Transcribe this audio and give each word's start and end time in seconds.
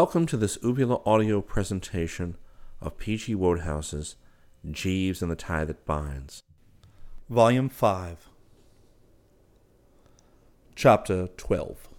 Welcome 0.00 0.24
to 0.28 0.38
this 0.38 0.56
Ubula 0.62 1.06
audio 1.06 1.42
presentation 1.42 2.38
of 2.80 2.96
P.G. 2.96 3.34
Wodehouse's 3.34 4.16
Jeeves 4.70 5.20
and 5.20 5.30
the 5.30 5.36
Tie 5.36 5.66
That 5.66 5.84
Binds. 5.84 6.42
Volume 7.28 7.68
5 7.68 8.30
Chapter 10.74 11.26
12 11.36 11.90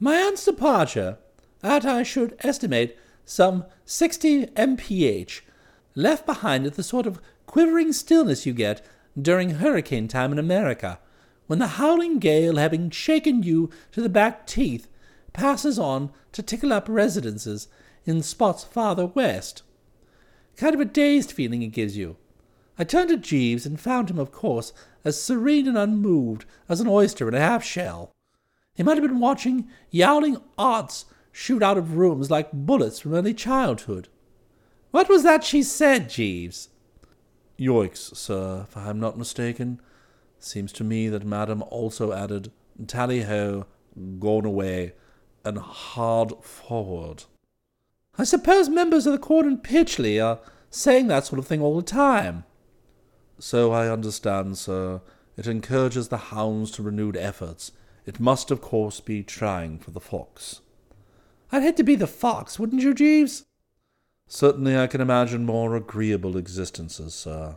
My 0.00 0.16
aunt's 0.16 0.44
departure, 0.44 1.18
at 1.62 1.84
I 1.84 2.02
should 2.02 2.34
estimate 2.40 2.98
some 3.24 3.64
sixty 3.84 4.48
mph, 4.56 5.42
left 5.94 6.26
behind 6.26 6.66
it 6.66 6.74
the 6.74 6.82
sort 6.82 7.06
of 7.06 7.20
quivering 7.46 7.92
stillness 7.92 8.44
you 8.44 8.52
get 8.52 8.84
during 9.16 9.50
hurricane 9.50 10.08
time 10.08 10.32
in 10.32 10.40
America, 10.40 10.98
when 11.46 11.60
the 11.60 11.78
howling 11.78 12.18
gale, 12.18 12.56
having 12.56 12.90
shaken 12.90 13.44
you 13.44 13.70
to 13.92 14.00
the 14.00 14.08
back 14.08 14.48
teeth, 14.48 14.88
passes 15.36 15.78
on 15.78 16.10
to 16.32 16.42
tickle 16.42 16.72
up 16.72 16.88
residences 16.88 17.68
in 18.06 18.22
spots 18.22 18.64
farther 18.64 19.04
west. 19.06 19.62
Kind 20.56 20.74
of 20.74 20.80
a 20.80 20.86
dazed 20.86 21.30
feeling 21.30 21.60
it 21.60 21.68
gives 21.68 21.94
you. 21.94 22.16
I 22.78 22.84
turned 22.84 23.10
to 23.10 23.18
Jeeves 23.18 23.66
and 23.66 23.78
found 23.78 24.10
him, 24.10 24.18
of 24.18 24.32
course, 24.32 24.72
as 25.04 25.20
serene 25.20 25.68
and 25.68 25.76
unmoved 25.76 26.46
as 26.70 26.80
an 26.80 26.88
oyster 26.88 27.28
in 27.28 27.34
a 27.34 27.40
half 27.40 27.62
shell. 27.62 28.12
He 28.74 28.82
might 28.82 28.96
have 28.96 29.06
been 29.06 29.20
watching 29.20 29.68
yowling 29.90 30.38
arts 30.56 31.04
shoot 31.32 31.62
out 31.62 31.76
of 31.76 31.96
rooms 31.96 32.30
like 32.30 32.50
bullets 32.52 33.00
from 33.00 33.12
early 33.12 33.34
childhood. 33.34 34.08
What 34.90 35.10
was 35.10 35.22
that 35.22 35.44
she 35.44 35.62
said, 35.62 36.08
Jeeves? 36.08 36.70
Yoicks, 37.58 38.16
sir, 38.16 38.64
if 38.68 38.74
I 38.74 38.88
am 38.88 39.00
not 39.00 39.18
mistaken. 39.18 39.80
Seems 40.38 40.72
to 40.72 40.84
me 40.84 41.10
that 41.10 41.26
Madam 41.26 41.62
also 41.68 42.12
added 42.12 42.50
tally 42.86 43.22
ho, 43.22 43.66
gone 44.18 44.46
away, 44.46 44.92
and 45.46 45.58
hard 45.58 46.32
forward. 46.42 47.24
I 48.18 48.24
suppose 48.24 48.68
members 48.68 49.06
of 49.06 49.12
the 49.12 49.18
Quorn 49.18 49.46
and 49.46 49.62
Pytchley 49.62 50.22
are 50.22 50.40
saying 50.70 51.06
that 51.06 51.26
sort 51.26 51.38
of 51.38 51.46
thing 51.46 51.60
all 51.60 51.76
the 51.76 51.82
time. 51.82 52.44
So 53.38 53.72
I 53.72 53.88
understand, 53.88 54.58
sir. 54.58 55.00
It 55.36 55.46
encourages 55.46 56.08
the 56.08 56.16
hounds 56.16 56.70
to 56.72 56.82
renewed 56.82 57.16
efforts. 57.16 57.72
It 58.06 58.20
must, 58.20 58.50
of 58.50 58.60
course, 58.60 59.00
be 59.00 59.22
trying 59.22 59.78
for 59.78 59.90
the 59.90 60.00
fox. 60.00 60.60
I'd 61.52 61.62
hate 61.62 61.76
to 61.76 61.82
be 61.82 61.94
the 61.94 62.06
fox, 62.06 62.58
wouldn't 62.58 62.82
you, 62.82 62.94
Jeeves? 62.94 63.44
Certainly 64.28 64.76
I 64.76 64.86
can 64.86 65.00
imagine 65.00 65.44
more 65.44 65.76
agreeable 65.76 66.36
existences, 66.36 67.14
sir. 67.14 67.56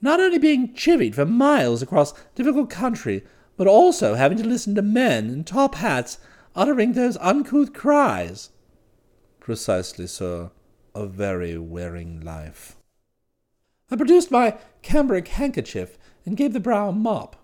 Not 0.00 0.20
only 0.20 0.38
being 0.38 0.74
chivied 0.74 1.14
for 1.14 1.26
miles 1.26 1.82
across 1.82 2.14
difficult 2.34 2.70
country, 2.70 3.24
but 3.56 3.66
also 3.66 4.14
having 4.14 4.38
to 4.38 4.44
listen 4.44 4.74
to 4.74 4.82
men 4.82 5.30
in 5.30 5.44
top 5.44 5.76
hats 5.76 6.18
uttering 6.56 6.94
those 6.94 7.16
uncouth 7.18 7.72
cries. 7.72 8.50
Precisely, 9.38 10.08
sir. 10.08 10.50
A 10.94 11.06
very 11.06 11.56
wearing 11.58 12.20
life. 12.20 12.76
I 13.90 13.96
produced 13.96 14.30
my 14.30 14.56
cambric 14.82 15.28
handkerchief 15.28 15.96
and 16.24 16.36
gave 16.36 16.52
the 16.52 16.60
brow 16.60 16.88
a 16.88 16.92
mop. 16.92 17.36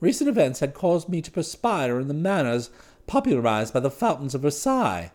Recent 0.00 0.28
events 0.28 0.60
had 0.60 0.74
caused 0.74 1.08
me 1.08 1.22
to 1.22 1.30
perspire 1.30 1.98
in 2.00 2.08
the 2.08 2.14
manners 2.14 2.70
popularized 3.06 3.72
by 3.72 3.80
the 3.80 3.90
fountains 3.90 4.34
of 4.34 4.42
Versailles. 4.42 5.12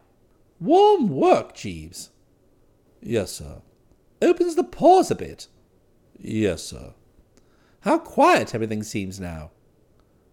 Warm 0.59 1.09
work, 1.09 1.53
Jeeves. 1.53 2.09
Yes, 3.01 3.31
sir. 3.33 3.61
Opens 4.21 4.55
the 4.55 4.63
pores 4.63 5.11
a 5.11 5.15
bit. 5.15 5.47
Yes, 6.17 6.63
sir. 6.63 6.93
How 7.81 7.99
quiet 7.99 8.55
everything 8.55 8.81
seems 8.81 9.19
now. 9.19 9.51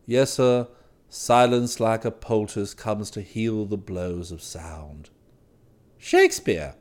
Yes, 0.06 0.32
sir. 0.32 0.68
Silence 1.14 1.78
like 1.78 2.06
a 2.06 2.10
poultice 2.10 2.72
comes 2.72 3.10
to 3.10 3.20
heal 3.20 3.66
the 3.66 3.76
blows 3.76 4.32
of 4.32 4.42
sound. 4.42 5.10
Shakespeare? 5.98 6.74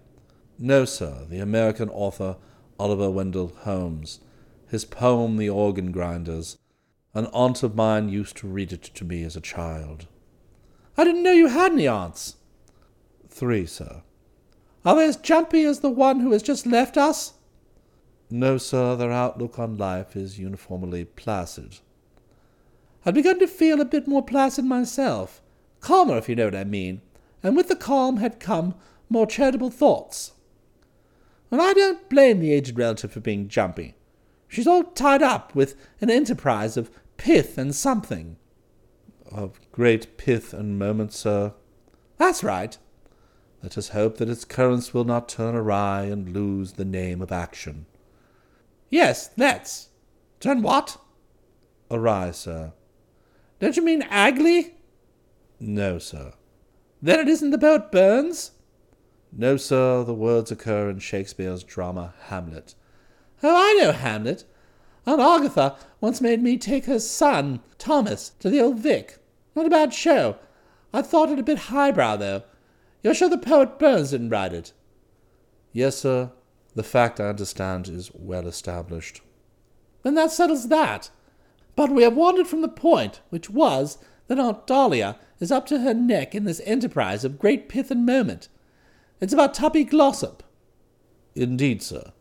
No, 0.58 0.86
sir. 0.86 1.26
The 1.30 1.40
American 1.40 1.90
author 1.90 2.38
Oliver 2.80 3.12
Wendell 3.12 3.52
Holmes. 3.64 4.22
His 4.70 4.86
poem, 4.86 5.36
The 5.36 5.50
Organ 5.50 5.92
Grinders. 5.92 6.58
An 7.14 7.26
aunt 7.34 7.62
of 7.62 7.76
mine 7.76 8.08
used 8.08 8.38
to 8.38 8.48
read 8.48 8.72
it 8.72 8.84
to 8.84 9.04
me 9.04 9.24
as 9.24 9.36
a 9.36 9.42
child. 9.42 10.08
I 10.98 11.04
didn't 11.04 11.24
know 11.24 11.34
you 11.34 11.48
had 11.48 11.74
any 11.74 11.90
aunts. 11.90 12.38
Three, 13.28 13.66
sir. 13.66 14.02
Are 14.86 14.96
they 14.96 15.08
as 15.08 15.18
jumpy 15.18 15.66
as 15.66 15.82
the 15.82 15.90
one 15.90 16.22
who 16.22 16.32
has 16.32 16.42
just 16.42 16.66
left 16.66 16.96
us? 16.96 17.34
No, 18.30 18.58
sir. 18.58 18.96
Their 18.96 19.12
outlook 19.12 19.60
on 19.60 19.76
life 19.76 20.16
is 20.16 20.40
uniformly 20.40 21.04
placid. 21.04 21.80
I'd 23.06 23.16
begun 23.16 23.40
to 23.40 23.48
feel 23.48 23.82
a 23.82 23.86
bit 23.86 24.08
more 24.08 24.24
placid 24.24 24.66
myself, 24.66 25.42
calmer, 25.80 26.18
if 26.18 26.30
you 26.30 26.36
know 26.36 26.46
what 26.46 26.56
I 26.56 26.64
mean, 26.64 27.02
and 27.42 27.56
with 27.56 27.68
the 27.68 27.76
calm 27.76 28.18
had 28.18 28.40
come 28.40 28.76
more 29.10 29.26
charitable 29.26 29.72
thoughts. 29.72 30.34
And 31.50 31.62
I 31.62 31.74
don't 31.74 32.08
blame 32.10 32.40
the 32.40 32.54
aged 32.54 32.78
relative 32.78 33.12
for 33.12 33.20
being 33.20 33.48
jumpy. 33.48 33.96
She's 34.48 34.68
all 34.68 34.84
tied 34.84 35.22
up 35.24 35.56
with 35.56 35.76
an 36.00 36.10
enterprise 36.10 36.78
of 36.78 36.92
pith 37.18 37.58
and 37.58 37.74
something. 37.76 38.38
Of 39.32 39.60
great 39.72 40.18
pith 40.18 40.54
and 40.54 40.78
moment, 40.78 41.14
sir. 41.14 41.54
That's 42.18 42.44
right. 42.44 42.78
Let 43.64 43.78
us 43.78 43.90
hope 43.90 44.18
that 44.18 44.30
its 44.30 44.46
currents 44.46 44.94
will 44.94 45.04
not 45.04 45.30
turn 45.30 45.56
awry 45.56 46.04
and 46.04 46.34
lose 46.34 46.74
the 46.74 46.86
name 46.86 47.22
of 47.22 47.32
action. 47.32 47.86
Yes, 48.90 49.32
let's. 49.38 49.90
Turn 50.40 50.62
what? 50.62 50.98
Awry, 51.90 52.32
sir. 52.32 52.74
Don't 53.62 53.78
you 53.78 53.84
mean 53.84 54.02
Agley? 54.10 54.74
No, 55.60 56.00
sir. 56.00 56.34
Then 57.00 57.20
it 57.20 57.28
isn't 57.28 57.52
the 57.52 57.60
poet 57.60 57.92
Burns? 57.92 58.52
No, 59.32 59.56
sir. 59.56 60.04
The 60.04 60.16
words 60.16 60.50
occur 60.50 60.90
in 60.90 60.98
Shakespeare's 60.98 61.64
drama 61.64 62.16
Hamlet. 62.24 62.74
Oh, 63.44 63.56
I 63.56 63.80
know 63.80 63.92
Hamlet. 63.92 64.46
Aunt 65.06 65.22
Agatha 65.22 65.76
once 66.00 66.22
made 66.22 66.42
me 66.42 66.58
take 66.58 66.86
her 66.86 67.00
son, 67.00 67.60
Thomas, 67.78 68.30
to 68.40 68.50
the 68.50 68.60
old 68.60 68.80
Vic. 68.80 69.20
Not 69.56 69.68
a 69.68 69.70
bad 69.70 69.94
show. 69.94 70.38
I 70.92 71.04
thought 71.04 71.30
it 71.30 71.38
a 71.38 71.44
bit 71.44 71.60
highbrow, 71.60 72.16
though. 72.18 72.42
You're 73.04 73.14
sure 73.14 73.30
the 73.30 73.38
poet 73.38 73.78
Burns 73.78 74.10
didn't 74.10 74.30
write 74.30 74.54
it? 74.54 74.74
Yes, 75.72 75.98
sir. 75.98 76.32
The 76.74 76.84
fact, 76.84 77.20
I 77.20 77.30
understand, 77.30 77.88
is 77.88 78.10
well 78.12 78.48
established. 78.48 79.22
Then 80.02 80.16
that 80.16 80.32
settles 80.32 80.68
that. 80.70 81.12
But 81.82 81.90
we 81.90 82.04
have 82.04 82.16
wandered 82.16 82.46
from 82.46 82.62
the 82.62 82.68
point, 82.68 83.22
which 83.32 83.50
was 83.50 83.98
that 84.28 84.38
Aunt 84.38 84.68
Dahlia 84.68 85.18
is 85.40 85.52
up 85.52 85.66
to 85.66 85.80
her 85.80 85.96
neck 85.96 86.36
in 86.36 86.44
this 86.44 86.62
enterprise 86.64 87.26
of 87.26 87.40
great 87.40 87.70
pith 87.70 87.90
and 87.90 88.06
moment. 88.06 88.50
It's 89.20 89.34
about 89.34 89.56
Tuppy 89.56 89.84
Glossop. 89.84 90.44
Indeed, 91.34 91.82
sir. 91.82 92.12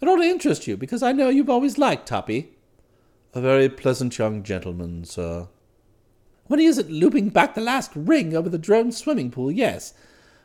It 0.00 0.06
ought 0.06 0.18
to 0.18 0.22
interest 0.22 0.68
you, 0.68 0.76
because 0.76 1.02
I 1.02 1.10
know 1.10 1.28
you've 1.28 1.50
always 1.50 1.76
liked 1.76 2.06
Tuppy. 2.06 2.50
A 3.34 3.40
very 3.40 3.68
pleasant 3.68 4.16
young 4.16 4.44
gentleman, 4.44 5.04
sir. 5.04 5.48
When 6.46 6.60
he 6.60 6.66
isn't 6.66 6.88
looping 6.88 7.30
back 7.30 7.56
the 7.56 7.60
last 7.60 7.90
ring 7.96 8.32
over 8.32 8.48
the 8.48 8.58
drone 8.58 8.92
swimming 8.92 9.32
pool, 9.32 9.50
yes. 9.50 9.92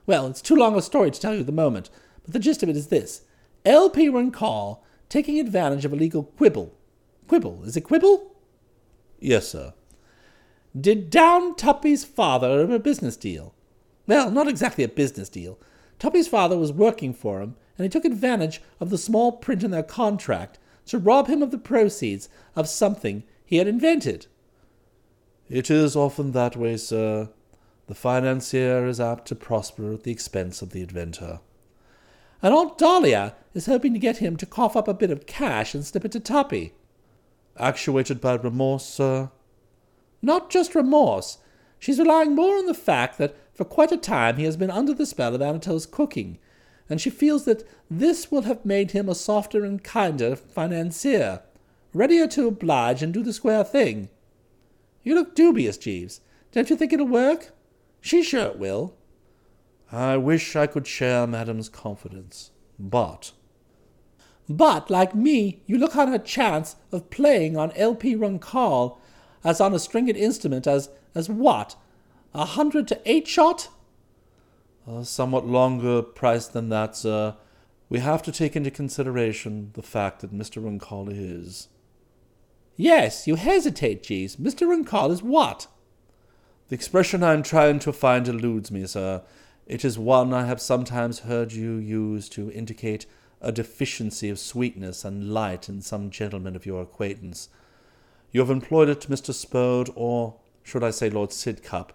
Well, 0.08 0.26
it's 0.26 0.42
too 0.42 0.56
long 0.56 0.76
a 0.76 0.82
story 0.82 1.12
to 1.12 1.22
tell 1.22 1.36
you 1.36 1.42
at 1.42 1.46
the 1.46 1.52
moment, 1.52 1.92
but 2.24 2.34
the 2.34 2.40
gist 2.40 2.64
of 2.64 2.70
it 2.70 2.78
is 2.78 2.88
this. 2.88 3.22
L.P. 3.64 4.10
Runkle, 4.10 4.84
taking 5.08 5.40
advantage 5.40 5.86
of 5.86 5.94
a 5.94 5.96
legal 5.96 6.24
quibble, 6.24 6.74
Quibble. 7.28 7.64
Is 7.64 7.78
it 7.78 7.82
Quibble? 7.82 8.36
Yes, 9.20 9.50
sir. 9.50 9.74
Did 10.80 11.10
down 11.10 11.56
Tuppy's 11.56 12.04
father 12.04 12.48
over 12.48 12.76
a 12.76 12.80
business 12.80 13.16
deal. 13.16 13.54
Well, 14.08 14.32
not 14.32 14.48
exactly 14.48 14.84
a 14.84 14.90
business 14.90 15.30
deal. 15.30 15.60
Tuppy's 16.00 16.28
father 16.28 16.58
was 16.58 16.74
working 16.74 17.14
for 17.14 17.42
him, 17.42 17.56
and 17.78 17.86
he 17.86 17.90
took 17.90 18.06
advantage 18.06 18.62
of 18.80 18.90
the 18.90 18.98
small 18.98 19.32
print 19.32 19.64
in 19.64 19.72
their 19.72 19.84
contract 19.84 20.60
to 20.88 20.98
rob 20.98 21.28
him 21.28 21.42
of 21.42 21.52
the 21.52 21.58
proceeds 21.58 22.28
of 22.56 22.68
something 22.68 23.24
he 23.46 23.58
had 23.58 23.68
invented. 23.68 24.28
It 25.50 25.70
is 25.70 25.96
often 25.96 26.32
that 26.32 26.56
way, 26.56 26.78
sir. 26.78 27.30
The 27.88 27.96
financier 27.96 28.86
is 28.88 29.00
apt 29.00 29.28
to 29.28 29.36
prosper 29.36 29.94
at 29.94 30.04
the 30.04 30.12
expense 30.12 30.62
of 30.62 30.72
the 30.72 30.82
inventor. 30.82 31.40
And 32.42 32.54
Aunt 32.54 32.78
Dahlia 32.78 33.36
is 33.54 33.68
hoping 33.68 33.94
to 33.94 34.00
get 34.00 34.18
him 34.18 34.36
to 34.38 34.46
cough 34.46 34.76
up 34.76 34.88
a 34.88 34.94
bit 34.94 35.12
of 35.12 35.26
cash 35.26 35.74
and 35.74 35.86
slip 35.86 36.04
it 36.06 36.12
to 36.14 36.20
Tuppy. 36.20 36.74
Actuated 37.58 38.20
by 38.20 38.36
remorse, 38.36 38.86
sir? 38.86 39.30
Not 40.22 40.50
just 40.50 40.76
remorse. 40.76 41.38
She's 41.80 42.00
relying 42.00 42.34
more 42.34 42.58
on 42.58 42.66
the 42.66 42.74
fact 42.74 43.18
that 43.18 43.36
for 43.54 43.66
quite 43.66 43.92
a 43.92 43.98
time 43.98 44.38
he 44.38 44.46
has 44.46 44.58
been 44.58 44.72
under 44.72 44.94
the 44.94 45.06
spell 45.06 45.36
of 45.36 45.42
Anatole's 45.42 45.86
cooking, 45.86 46.40
and 46.90 47.00
she 47.00 47.10
feels 47.10 47.46
that 47.46 47.68
this 47.90 48.32
will 48.32 48.44
have 48.44 48.66
made 48.66 48.92
him 48.92 49.08
a 49.08 49.16
softer 49.16 49.64
and 49.64 49.84
kinder 49.84 50.36
financier, 50.36 51.42
readier 51.94 52.28
to 52.28 52.48
oblige 52.48 53.04
and 53.04 53.14
do 53.14 53.22
the 53.22 53.34
square 53.34 53.64
thing. 53.64 54.10
You 55.04 55.16
look 55.16 55.36
dubious, 55.36 55.78
Jeeves. 55.78 56.22
Don't 56.52 56.70
you 56.70 56.76
think 56.76 56.94
it'll 56.94 57.08
work? 57.08 57.52
She's 58.02 58.26
sure 58.26 58.46
it 58.46 58.58
will. 58.58 58.96
I 59.92 60.18
wish 60.18 60.56
I 60.56 60.66
could 60.66 60.88
share 60.88 61.28
Madame's 61.28 61.70
confidence, 61.70 62.52
but 62.80 63.34
but, 64.50 64.90
like 64.90 65.16
me, 65.16 65.62
you 65.66 65.78
look 65.78 65.96
on 65.96 66.10
her 66.10 66.20
chance 66.20 66.76
of 66.92 67.10
playing 67.10 67.58
on 67.58 67.72
L.P. 67.76 68.16
Runkle 68.16 69.00
as 69.44 69.62
on 69.62 69.74
a 69.74 69.80
stringed 69.80 70.18
instrument 70.18 70.68
as, 70.68 70.90
as 71.16 71.30
what? 71.30 71.76
A 72.34 72.46
hundred 72.46 72.88
to 72.90 73.02
eight 73.06 73.28
shot? 73.28 73.70
A 74.88 75.06
somewhat 75.06 75.46
longer 75.46 76.02
price 76.02 76.48
than 76.48 76.70
that, 76.70 76.96
sir. 76.96 77.36
We 77.90 78.00
have 78.00 78.24
to 78.24 78.32
take 78.32 78.56
into 78.56 78.72
consideration 78.72 79.72
the 79.74 79.82
fact 79.82 80.22
that 80.22 80.34
Mr. 80.34 80.64
Runkle 80.64 81.10
is. 81.10 81.70
Yes, 82.76 83.28
you 83.28 83.36
hesitate, 83.36 84.04
Jeeves. 84.04 84.36
Mr. 84.38 84.68
Runkle 84.68 85.12
is 85.12 85.22
what? 85.22 85.68
The 86.70 86.76
expression 86.76 87.24
I 87.24 87.34
am 87.34 87.44
trying 87.44 87.80
to 87.80 87.94
find 87.94 88.28
eludes 88.28 88.72
me, 88.72 88.88
sir. 88.88 89.22
It 89.68 89.86
is 89.86 89.98
one 90.00 90.34
I 90.34 90.46
have 90.46 90.60
sometimes 90.60 91.20
heard 91.20 91.54
you 91.54 91.76
use 91.76 92.28
to 92.30 92.52
indicate 92.52 93.06
a 93.44 93.52
deficiency 93.52 94.30
of 94.30 94.40
sweetness 94.40 95.04
and 95.04 95.34
light 95.34 95.68
in 95.70 95.82
some 95.82 96.10
gentleman 96.10 96.56
of 96.56 96.66
your 96.66 96.82
acquaintance. 96.82 97.50
You 98.32 98.40
have 98.40 98.50
employed 98.50 98.90
it 98.90 99.08
Mr. 99.10 99.34
Spode, 99.34 99.90
or 99.96 100.38
should 100.64 100.84
I 100.84 100.90
say 100.90 101.10
Lord 101.10 101.30
Sidcup, 101.30 101.90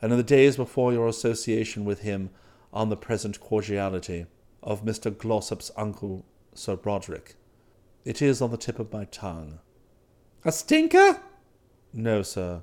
and 0.00 0.10
in 0.10 0.18
the 0.18 0.24
days 0.24 0.56
before 0.56 0.92
your 0.92 1.06
association 1.06 1.84
with 1.84 2.00
him 2.00 2.30
on 2.72 2.88
the 2.88 2.96
present 2.96 3.38
cordiality 3.38 4.26
of 4.62 4.84
Mr. 4.84 5.10
Glossop's 5.14 5.70
uncle, 5.76 6.24
Sir 6.54 6.78
Roderick. 6.82 7.36
It 8.04 8.22
is 8.22 8.40
on 8.40 8.50
the 8.50 8.56
tip 8.56 8.78
of 8.78 8.92
my 8.92 9.04
tongue. 9.04 9.60
A 10.44 10.52
stinker? 10.52 11.20
No, 11.92 12.22
sir. 12.22 12.62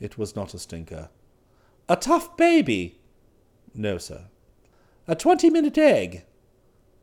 It 0.00 0.18
was 0.18 0.34
not 0.34 0.54
a 0.54 0.58
stinker. 0.58 1.10
A 1.88 1.96
tough 1.96 2.36
baby? 2.36 3.00
No, 3.74 3.98
sir. 3.98 4.26
A 5.06 5.14
twenty 5.14 5.50
minute 5.50 5.78
egg? 5.78 6.24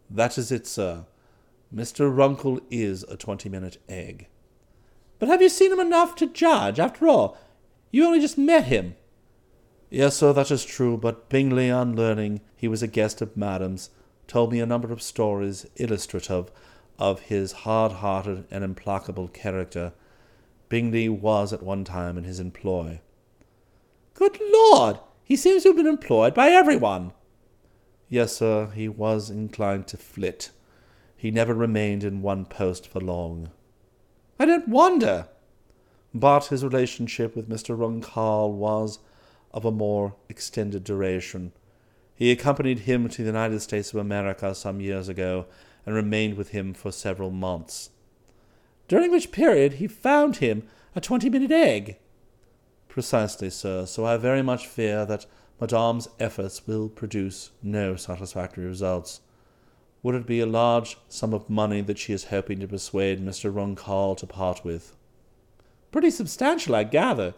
That 0.10 0.38
is 0.38 0.52
it, 0.52 0.66
sir. 0.66 1.06
Mr. 1.74 2.16
Runkle 2.16 2.60
is 2.72 3.04
a 3.04 3.16
twenty 3.16 3.48
minute 3.50 3.78
egg. 3.88 4.28
But 5.20 5.30
have 5.30 5.42
you 5.42 5.50
seen 5.50 5.72
him 5.72 5.80
enough 5.80 6.16
to 6.16 6.26
judge? 6.26 6.80
After 6.80 7.08
all, 7.08 7.38
you 7.92 8.06
only 8.06 8.20
just 8.20 8.38
met 8.38 8.66
him. 8.66 8.96
Yes, 9.90 10.16
sir, 10.16 10.34
that 10.34 10.52
is 10.52 10.64
true, 10.64 10.98
but 10.98 11.30
Bingley, 11.30 11.70
on 11.70 11.96
learning 11.96 12.42
he 12.56 12.68
was 12.68 12.82
a 12.82 12.88
guest 12.88 13.22
of 13.22 13.36
Madam's, 13.36 13.90
told 14.28 14.52
me 14.52 14.60
a 14.60 14.66
number 14.66 14.92
of 14.94 15.02
stories 15.02 15.66
illustrative 15.76 16.52
of 17.00 17.22
his 17.22 17.52
hard 17.52 17.94
hearted 17.94 18.46
and 18.52 18.64
implacable 18.64 19.28
character. 19.28 19.94
Bingley 20.70 21.10
was 21.10 21.52
at 21.52 21.64
one 21.64 21.84
time 21.84 22.18
in 22.18 22.24
his 22.24 22.40
employ. 22.40 23.02
Good 24.14 24.40
Lord! 24.52 25.00
He 25.24 25.36
seems 25.36 25.64
to 25.64 25.70
have 25.70 25.78
been 25.78 25.88
employed 25.88 26.34
by 26.34 26.50
everyone. 26.50 27.14
Yes, 28.10 28.38
sir, 28.38 28.72
he 28.74 28.90
was 28.90 29.30
inclined 29.30 29.88
to 29.88 29.98
flit. 29.98 30.50
He 31.16 31.30
never 31.30 31.54
remained 31.54 32.04
in 32.04 32.22
one 32.22 32.46
post 32.46 32.88
for 32.88 33.00
long. 33.00 33.52
I 34.40 34.46
don't 34.46 34.68
wonder. 34.68 35.28
But 36.14 36.46
his 36.46 36.64
relationship 36.64 37.36
with 37.36 37.48
Mr. 37.50 37.78
Runkle 37.78 38.54
was 38.54 39.00
of 39.52 39.64
a 39.64 39.72
more 39.72 40.16
extended 40.28 40.84
duration. 40.84 41.52
He 42.16 42.32
accompanied 42.32 42.80
him 42.80 43.08
to 43.10 43.22
the 43.22 43.30
United 43.30 43.60
States 43.60 43.94
of 43.94 44.00
America 44.00 44.56
some 44.56 44.82
years 44.82 45.08
ago, 45.08 45.46
and 45.86 45.96
remained 45.96 46.36
with 46.36 46.50
him 46.50 46.74
for 46.74 46.92
several 46.92 47.32
months. 47.32 47.92
During 48.88 49.12
which 49.12 49.32
period 49.32 49.74
he 49.74 49.88
found 49.88 50.38
him 50.38 50.64
a 50.96 51.02
twenty 51.02 51.30
minute 51.30 51.52
egg. 51.52 51.98
Precisely, 52.88 53.50
sir. 53.50 53.86
So 53.86 54.06
I 54.06 54.18
very 54.18 54.42
much 54.42 54.68
fear 54.68 55.06
that 55.06 55.26
Madame's 55.60 56.08
efforts 56.20 56.66
will 56.66 56.88
produce 56.88 57.52
no 57.62 57.96
satisfactory 57.96 58.66
results. 58.66 59.22
Would 60.02 60.16
it 60.16 60.26
be 60.26 60.40
a 60.40 60.46
large 60.46 60.98
sum 61.10 61.34
of 61.34 61.50
money 61.50 61.82
that 61.82 61.98
she 61.98 62.14
is 62.14 62.26
hoping 62.26 62.62
to 62.62 62.68
persuade 62.68 63.20
Mr. 63.20 63.54
Runkle 63.54 64.16
to 64.16 64.26
part 64.26 64.64
with? 64.64 64.96
Pretty 65.92 66.12
substantial, 66.12 66.76
I 66.76 66.86
gather. 66.86 67.34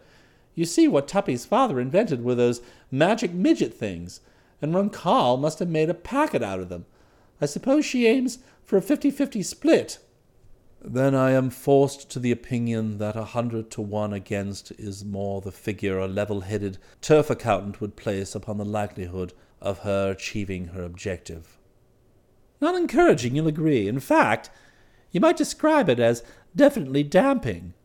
You 0.53 0.65
see 0.65 0.87
what 0.87 1.07
Tuppy's 1.07 1.45
father 1.45 1.79
invented 1.79 2.23
were 2.23 2.35
those 2.35 2.61
magic 2.91 3.33
midget 3.33 3.73
things, 3.73 4.21
and 4.61 4.75
Runkle 4.75 5.37
must 5.37 5.59
have 5.59 5.69
made 5.69 5.89
a 5.89 5.95
packet 5.95 6.43
out 6.43 6.59
of 6.59 6.69
them. 6.69 6.85
I 7.39 7.47
suppose 7.47 7.85
she 7.85 8.05
aims 8.05 8.39
for 8.63 8.77
a 8.77 8.81
fifty-fifty 8.81 9.41
split. 9.41 9.97
Then 10.83 11.13
I 11.13 11.31
am 11.31 11.51
forced 11.51 12.09
to 12.09 12.19
the 12.19 12.31
opinion 12.31 12.97
that 12.97 13.15
a 13.15 13.23
hundred 13.23 13.69
to 13.71 13.81
one 13.81 14.13
against 14.13 14.71
is 14.79 15.05
more 15.05 15.39
the 15.39 15.51
figure 15.51 15.99
a 15.99 16.07
level 16.07 16.41
headed 16.41 16.79
turf 17.01 17.29
accountant 17.29 17.79
would 17.79 17.95
place 17.95 18.33
upon 18.33 18.57
the 18.57 18.65
likelihood 18.65 19.33
of 19.61 19.79
her 19.79 20.09
achieving 20.09 20.69
her 20.69 20.83
objective. 20.83 21.59
Not 22.59 22.73
encouraging, 22.73 23.35
you'll 23.35 23.47
agree. 23.47 23.87
In 23.87 23.99
fact, 23.99 24.49
you 25.11 25.19
might 25.19 25.37
describe 25.37 25.87
it 25.87 25.99
as 25.99 26.23
definitely 26.55 27.03
damping. 27.03 27.75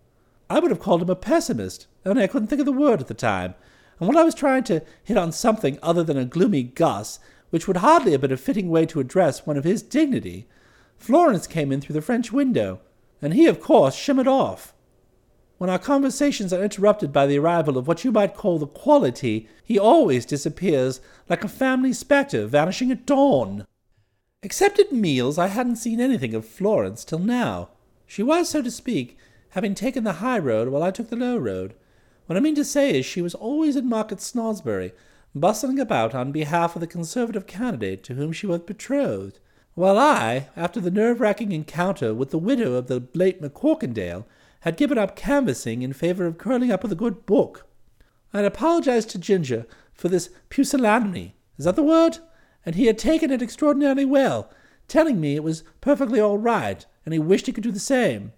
I 0.48 0.58
would 0.58 0.70
have 0.70 0.81
called 0.81 1.02
him 1.02 1.10
a 1.10 1.16
pessimist, 1.16 1.87
only 2.06 2.22
I 2.22 2.28
couldn't 2.28 2.48
think 2.48 2.60
of 2.60 2.66
the 2.66 2.72
word 2.72 3.00
at 3.00 3.08
the 3.08 3.14
time, 3.14 3.54
and 3.98 4.08
when 4.08 4.16
I 4.16 4.25
was 4.25 4.34
trying 4.34 4.64
to 4.64 4.82
hit 5.04 5.19
on 5.19 5.32
something 5.32 5.78
other 5.82 6.02
than 6.02 6.16
a 6.16 6.25
gloomy 6.25 6.62
Gus, 6.62 7.19
which 7.50 7.69
would 7.69 7.78
hardly 7.78 8.12
have 8.12 8.22
been 8.22 8.32
a 8.32 8.38
fitting 8.38 8.70
way 8.70 8.87
to 8.87 9.00
address 9.00 9.46
one 9.46 9.58
of 9.58 9.64
his 9.64 9.82
dignity, 9.82 10.46
Florence 10.98 11.46
came 11.46 11.72
in 11.72 11.81
through 11.81 11.94
the 11.94 12.02
French 12.02 12.32
window, 12.32 12.81
and 13.22 13.34
he, 13.34 13.46
of 13.46 13.60
course, 13.60 13.94
shimmered 13.94 14.28
off. 14.28 14.75
When 15.58 15.70
our 15.70 15.78
conversations 15.78 16.52
are 16.52 16.62
interrupted 16.62 17.12
by 17.12 17.26
the 17.26 17.38
arrival 17.38 17.78
of 17.78 17.88
what 17.88 18.04
you 18.04 18.12
might 18.12 18.34
call 18.34 18.58
the 18.58 18.66
quality, 18.66 19.48
he 19.64 19.78
always 19.78 20.26
disappears 20.26 21.00
like 21.28 21.44
a 21.44 21.48
family 21.48 21.94
spectre 21.94 22.46
vanishing 22.46 22.90
at 22.90 23.06
dawn. 23.06 23.66
Except 24.43 24.78
at 24.78 24.93
meals, 24.93 25.38
I 25.38 25.46
hadn't 25.46 25.76
seen 25.76 26.00
anything 26.00 26.34
of 26.34 26.46
Florence 26.46 27.05
till 27.05 27.19
now. 27.19 27.70
She 28.06 28.22
was, 28.22 28.50
so 28.50 28.60
to 28.60 28.70
speak, 28.70 29.17
having 29.50 29.74
taken 29.74 30.05
the 30.05 30.15
high 30.15 30.38
road 30.38 30.69
while 30.69 30.82
I 30.82 30.91
took 30.91 31.08
the 31.08 31.17
low 31.17 31.38
road. 31.38 31.74
What 32.26 32.36
I 32.36 32.41
mean 32.41 32.55
to 32.56 32.65
say 32.65 32.98
is 32.98 33.06
she 33.06 33.22
was 33.22 33.34
always 33.34 33.76
in 33.76 33.88
Market 33.88 34.19
Snodsbury, 34.19 34.93
bustling 35.34 35.81
about 35.81 36.15
on 36.15 36.32
behalf 36.32 36.76
of 36.76 36.81
the 36.81 36.86
Conservative 36.86 37.46
candidate 37.46 38.03
to 38.05 38.15
whom 38.15 38.32
she 38.32 38.46
was 38.46 38.60
betrothed, 38.60 39.38
while 39.76 39.98
I, 39.98 40.48
after 40.56 40.80
the 40.80 40.90
nerve-racking 40.90 41.52
encounter 41.52 42.14
with 42.14 42.30
the 42.30 42.38
widow 42.38 42.72
of 42.72 42.86
the 42.86 43.04
late 43.12 43.42
McCorkindale, 43.42 44.24
had 44.60 44.78
given 44.78 44.96
up 44.96 45.14
canvassing 45.14 45.82
in 45.82 45.92
favour 45.92 46.26
of 46.26 46.38
curling 46.38 46.72
up 46.72 46.82
with 46.82 46.90
a 46.92 46.96
good 46.96 47.26
book. 47.26 47.66
I 48.32 48.38
had 48.38 48.46
apologized 48.46 49.10
to 49.10 49.18
Ginger 49.18 49.66
for 49.92 50.08
this 50.08 50.30
pusillanimity, 50.48 51.34
is 51.58 51.66
that 51.66 51.76
the 51.76 51.82
word? 51.82 52.18
And 52.64 52.74
he 52.74 52.86
had 52.86 52.96
taken 52.96 53.30
it 53.30 53.42
extraordinarily 53.42 54.06
well, 54.06 54.50
telling 54.88 55.20
me 55.20 55.36
it 55.36 55.44
was 55.44 55.62
perfectly 55.82 56.20
all 56.20 56.38
right, 56.38 56.86
and 57.04 57.12
he 57.12 57.18
wished 57.18 57.44
he 57.44 57.52
could 57.52 57.62
do 57.62 57.70
the 57.70 57.78
same. 57.78 58.32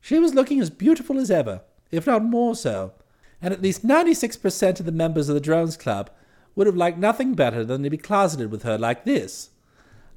She 0.00 0.18
was 0.18 0.34
looking 0.34 0.60
as 0.60 0.68
beautiful 0.68 1.18
as 1.18 1.30
ever, 1.30 1.62
if 1.92 2.08
not 2.08 2.24
more 2.24 2.56
so, 2.56 2.92
and 3.40 3.54
at 3.54 3.62
least 3.62 3.84
ninety-six 3.84 4.36
per 4.36 4.50
cent 4.50 4.80
of 4.80 4.86
the 4.86 4.90
members 4.90 5.28
of 5.28 5.34
the 5.34 5.40
Drones 5.40 5.76
Club 5.76 6.10
would 6.56 6.66
have 6.66 6.76
liked 6.76 6.98
nothing 6.98 7.34
better 7.34 7.64
than 7.64 7.84
to 7.84 7.90
be 7.90 7.96
closeted 7.96 8.50
with 8.50 8.64
her 8.64 8.76
like 8.76 9.04
this. 9.04 9.50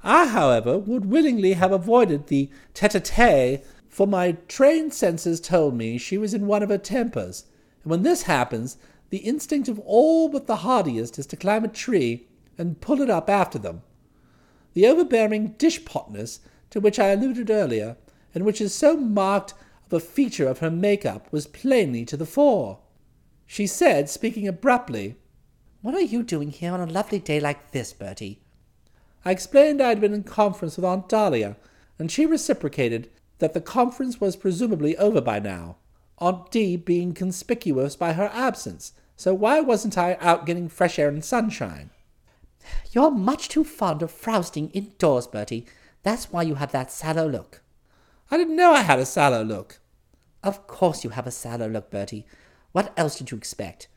I, 0.04 0.26
however, 0.26 0.78
would 0.78 1.04
willingly 1.04 1.52
have 1.52 1.70
avoided 1.70 2.26
the 2.26 2.50
tete-a-tete, 2.74 3.64
for 3.88 4.06
my 4.06 4.32
trained 4.48 4.94
senses 4.94 5.40
told 5.40 5.76
me 5.76 5.98
she 5.98 6.18
was 6.18 6.34
in 6.34 6.46
one 6.46 6.62
of 6.62 6.70
her 6.70 6.78
tempers, 6.78 7.44
and 7.82 7.90
when 7.90 8.02
this 8.02 8.22
happens, 8.22 8.78
the 9.10 9.18
instinct 9.18 9.68
of 9.68 9.78
all 9.80 10.28
but 10.28 10.46
the 10.46 10.56
hardiest 10.56 11.18
is 11.18 11.26
to 11.26 11.36
climb 11.36 11.64
a 11.64 11.68
tree 11.68 12.26
and 12.58 12.80
pull 12.80 13.00
it 13.00 13.10
up 13.10 13.28
after 13.28 13.58
them. 13.58 13.82
The 14.72 14.86
overbearing 14.86 15.54
dishpotness 15.58 16.40
to 16.70 16.80
which 16.80 16.98
I 16.98 17.08
alluded 17.08 17.50
earlier, 17.50 17.96
and 18.34 18.44
which 18.44 18.60
is 18.60 18.74
so 18.74 18.96
marked 18.96 19.52
of 19.86 19.92
a 19.92 20.00
feature 20.00 20.48
of 20.48 20.60
her 20.60 20.70
make-up, 20.70 21.30
was 21.30 21.46
plainly 21.46 22.04
to 22.06 22.16
the 22.16 22.26
fore. 22.26 22.78
She 23.46 23.66
said, 23.66 24.08
speaking 24.08 24.48
abruptly, 24.48 25.16
What 25.82 25.94
are 25.94 26.00
you 26.00 26.22
doing 26.22 26.50
here 26.50 26.72
on 26.72 26.80
a 26.80 26.90
lovely 26.90 27.18
day 27.18 27.38
like 27.38 27.72
this, 27.72 27.92
Bertie? 27.92 28.41
I 29.24 29.30
explained 29.30 29.80
I 29.80 29.88
had 29.88 30.00
been 30.00 30.14
in 30.14 30.24
conference 30.24 30.76
with 30.76 30.84
Aunt 30.84 31.08
Dahlia, 31.08 31.56
and 31.98 32.10
she 32.10 32.26
reciprocated 32.26 33.08
that 33.38 33.54
the 33.54 33.60
conference 33.60 34.20
was 34.20 34.36
presumably 34.36 34.96
over 34.96 35.20
by 35.20 35.38
now, 35.38 35.76
Aunt 36.18 36.50
D 36.50 36.76
being 36.76 37.14
conspicuous 37.14 37.96
by 37.96 38.12
her 38.12 38.30
absence, 38.32 38.92
so 39.16 39.34
why 39.34 39.60
wasn't 39.60 39.98
I 39.98 40.16
out 40.20 40.46
getting 40.46 40.68
fresh 40.68 40.98
air 40.98 41.08
and 41.08 41.24
sunshine? 41.24 41.90
You're 42.92 43.10
much 43.10 43.48
too 43.48 43.64
fond 43.64 44.02
of 44.02 44.12
frowsting 44.12 44.70
indoors, 44.72 45.26
Bertie. 45.26 45.66
That's 46.02 46.32
why 46.32 46.42
you 46.42 46.56
have 46.56 46.72
that 46.72 46.90
sallow 46.90 47.28
look. 47.28 47.62
I 48.30 48.36
didn't 48.36 48.56
know 48.56 48.72
I 48.72 48.82
had 48.82 48.98
a 48.98 49.06
sallow 49.06 49.44
look. 49.44 49.80
Of 50.42 50.66
course 50.66 51.04
you 51.04 51.10
have 51.10 51.26
a 51.26 51.30
sallow 51.30 51.68
look, 51.68 51.90
Bertie. 51.90 52.26
What 52.72 52.92
else 52.96 53.16
did 53.18 53.30
you 53.30 53.36
expect? 53.36 53.88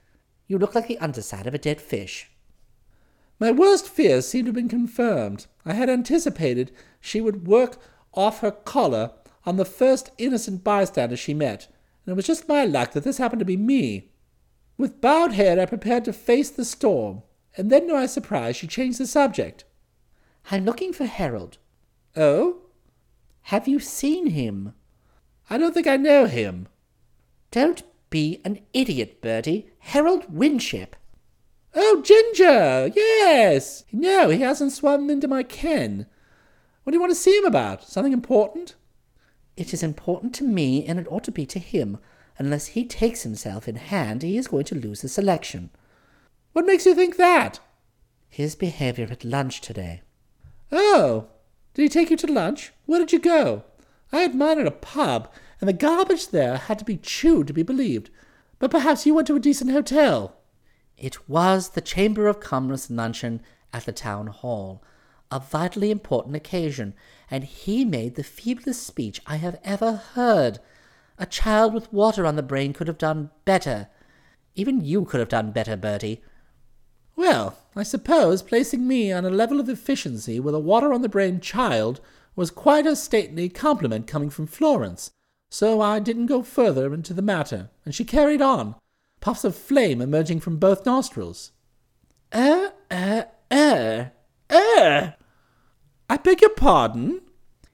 You 0.48 0.58
look 0.58 0.76
like 0.76 0.88
the 0.88 1.00
underside 1.00 1.48
of 1.48 1.54
a 1.54 1.60
dead 1.60 1.82
fish. 1.82 2.30
My 3.40 3.52
worst 3.52 3.88
fears 3.88 4.28
seemed 4.28 4.46
to 4.46 4.50
have 4.50 4.56
been 4.56 4.70
confirmed. 4.70 5.48
I 5.66 5.74
had 5.74 5.90
anticipated 5.90 6.72
she 7.02 7.20
would 7.20 7.48
work 7.48 7.78
off 8.14 8.40
her 8.40 8.52
choler 8.52 9.12
on 9.46 9.58
the 9.58 9.66
first 9.66 10.12
innocent 10.18 10.64
bystander 10.64 11.18
she 11.18 11.34
met, 11.34 11.68
and 12.06 12.14
it 12.14 12.16
was 12.16 12.28
just 12.28 12.48
my 12.48 12.66
luck 12.66 12.94
that 12.94 13.04
this 13.04 13.18
happened 13.18 13.40
to 13.40 13.46
be 13.46 13.58
me. 13.58 14.12
With 14.78 15.02
bowed 15.02 15.34
head, 15.34 15.60
I 15.60 15.66
prepared 15.66 16.06
to 16.06 16.14
face 16.14 16.50
the 16.50 16.66
storm, 16.66 17.24
and 17.58 17.72
then, 17.72 17.88
to 17.88 17.94
my 17.94 18.06
surprise, 18.06 18.56
she 18.56 18.68
changed 18.68 19.00
the 19.00 19.08
subject. 19.08 19.64
I'm 20.52 20.66
looking 20.66 20.94
for 20.94 21.06
Harold. 21.06 21.58
Oh? 22.16 22.62
Have 23.44 23.68
you 23.68 23.80
seen 23.80 24.28
him? 24.28 24.74
I 25.50 25.58
don't 25.58 25.74
think 25.74 25.88
I 25.88 25.98
know 25.98 26.26
him. 26.26 26.68
Don't 27.52 27.84
be 28.10 28.42
an 28.44 28.60
idiot, 28.74 29.22
Bertie. 29.22 29.70
Harold 29.80 30.26
Winship. 30.34 30.96
Oh, 31.78 32.02
Ginger! 32.02 32.92
Yes! 32.96 33.84
No, 33.92 34.30
he 34.30 34.40
hasn't 34.40 34.72
swum 34.72 35.10
into 35.10 35.28
my 35.28 35.44
ken. 35.44 36.06
What 36.84 36.92
do 36.92 36.96
you 36.96 37.02
want 37.02 37.12
to 37.12 37.20
see 37.20 37.36
him 37.38 37.46
about? 37.46 37.84
Something 37.84 38.14
important? 38.14 38.76
It 39.58 39.74
is 39.74 39.84
important 39.84 40.34
to 40.36 40.46
me, 40.46 40.86
and 40.86 40.98
it 41.00 41.08
ought 41.10 41.26
to 41.26 41.32
be 41.32 41.46
to 41.48 41.60
him. 41.60 41.98
Unless 42.38 42.68
he 42.68 42.86
takes 42.86 43.24
himself 43.24 43.68
in 43.68 43.76
hand, 43.76 44.24
he 44.24 44.38
is 44.38 44.48
going 44.48 44.66
to 44.66 44.76
lose 44.76 45.02
the 45.02 45.10
selection. 45.10 45.70
What 46.54 46.66
makes 46.66 46.86
you 46.86 46.96
think 46.96 47.18
that? 47.18 47.60
His 48.30 48.56
behaviour 48.56 49.08
at 49.12 49.26
lunch 49.26 49.60
today. 49.60 50.02
Oh, 50.72 51.28
did 51.74 51.84
he 51.84 51.90
take 51.90 52.10
you 52.10 52.18
to 52.18 52.32
lunch? 52.32 52.72
Where 52.86 53.00
did 53.00 53.12
you 53.12 53.20
go? 53.20 53.64
I 54.12 54.20
had 54.20 54.36
mine 54.36 54.60
at 54.60 54.68
a 54.68 54.72
pub, 54.72 55.30
and 55.60 55.68
the 55.68 55.74
garbage 55.74 56.30
there 56.30 56.58
had 56.58 56.80
to 56.80 56.86
be 56.86 56.98
chewed 56.98 57.48
to 57.48 57.54
be 57.54 57.64
believed. 57.64 58.10
But 58.60 58.72
perhaps 58.72 59.06
you 59.06 59.14
went 59.14 59.28
to 59.28 59.36
a 59.36 59.40
decent 59.40 59.72
hotel. 59.72 60.38
It 60.98 61.28
was 61.28 61.70
the 61.70 61.82
Chamber 61.82 62.28
of 62.28 62.40
Commerce 62.40 62.90
luncheon 62.90 63.42
at 63.74 63.86
the 63.86 63.92
town 63.92 64.28
hall, 64.28 64.82
a 65.30 65.40
vitally 65.40 65.92
important 65.92 66.36
occasion, 66.36 66.94
and 67.30 67.44
he 67.44 67.84
made 67.84 68.16
the 68.16 68.24
feeblest 68.24 68.86
speech 68.86 69.22
I 69.26 69.36
have 69.38 69.60
ever 69.64 69.94
heard. 70.14 70.60
A 71.18 71.26
child 71.26 71.74
with 71.74 71.92
water 71.92 72.26
on 72.26 72.36
the 72.36 72.44
brain 72.44 72.72
could 72.72 72.88
have 72.88 72.98
done 72.98 73.32
better. 73.44 73.90
Even 74.56 74.86
you 74.86 75.04
could 75.04 75.20
have 75.20 75.30
done 75.30 75.52
better, 75.52 75.76
Bertie. 75.76 76.22
Well, 77.16 77.58
I 77.76 77.84
suppose 77.84 78.42
placing 78.42 78.88
me 78.88 79.12
on 79.12 79.26
a 79.26 79.30
level 79.30 79.60
of 79.60 79.70
efficiency 79.70 80.40
with 80.40 80.56
a 80.56 80.60
water 80.60 80.94
on 80.94 81.02
the 81.02 81.10
brain 81.10 81.40
child 81.40 82.00
was 82.36 82.52
quite 82.52 82.86
a 82.86 82.96
stately 82.96 83.50
compliment 83.50 84.08
coming 84.08 84.30
from 84.30 84.48
Florence, 84.48 85.12
so 85.50 85.82
I 85.82 86.00
didn't 86.00 86.26
go 86.26 86.42
further 86.42 86.94
into 86.94 87.14
the 87.14 87.22
matter, 87.22 87.70
and 87.86 87.96
she 87.96 88.04
carried 88.04 88.42
on, 88.42 88.76
puffs 89.26 89.44
of 89.44 89.56
flame 89.56 90.02
emerging 90.02 90.40
from 90.40 90.58
both 90.58 90.86
nostrils. 90.86 91.52
Er, 92.32 92.74
er, 92.92 93.26
er, 93.52 94.12
er. 94.52 95.16
I 96.08 96.18
beg 96.18 96.42
your 96.42 96.52
pardon? 96.52 97.22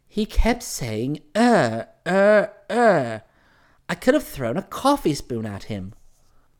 He 0.08 0.26
kept 0.26 0.64
saying 0.64 1.20
er, 1.36 1.88
er, 2.08 2.54
er. 2.72 3.24
I 3.90 3.96
could 3.96 4.14
have 4.14 4.24
thrown 4.24 4.56
a 4.56 4.62
coffee 4.62 5.14
spoon 5.14 5.46
at 5.46 5.64
him. 5.64 5.94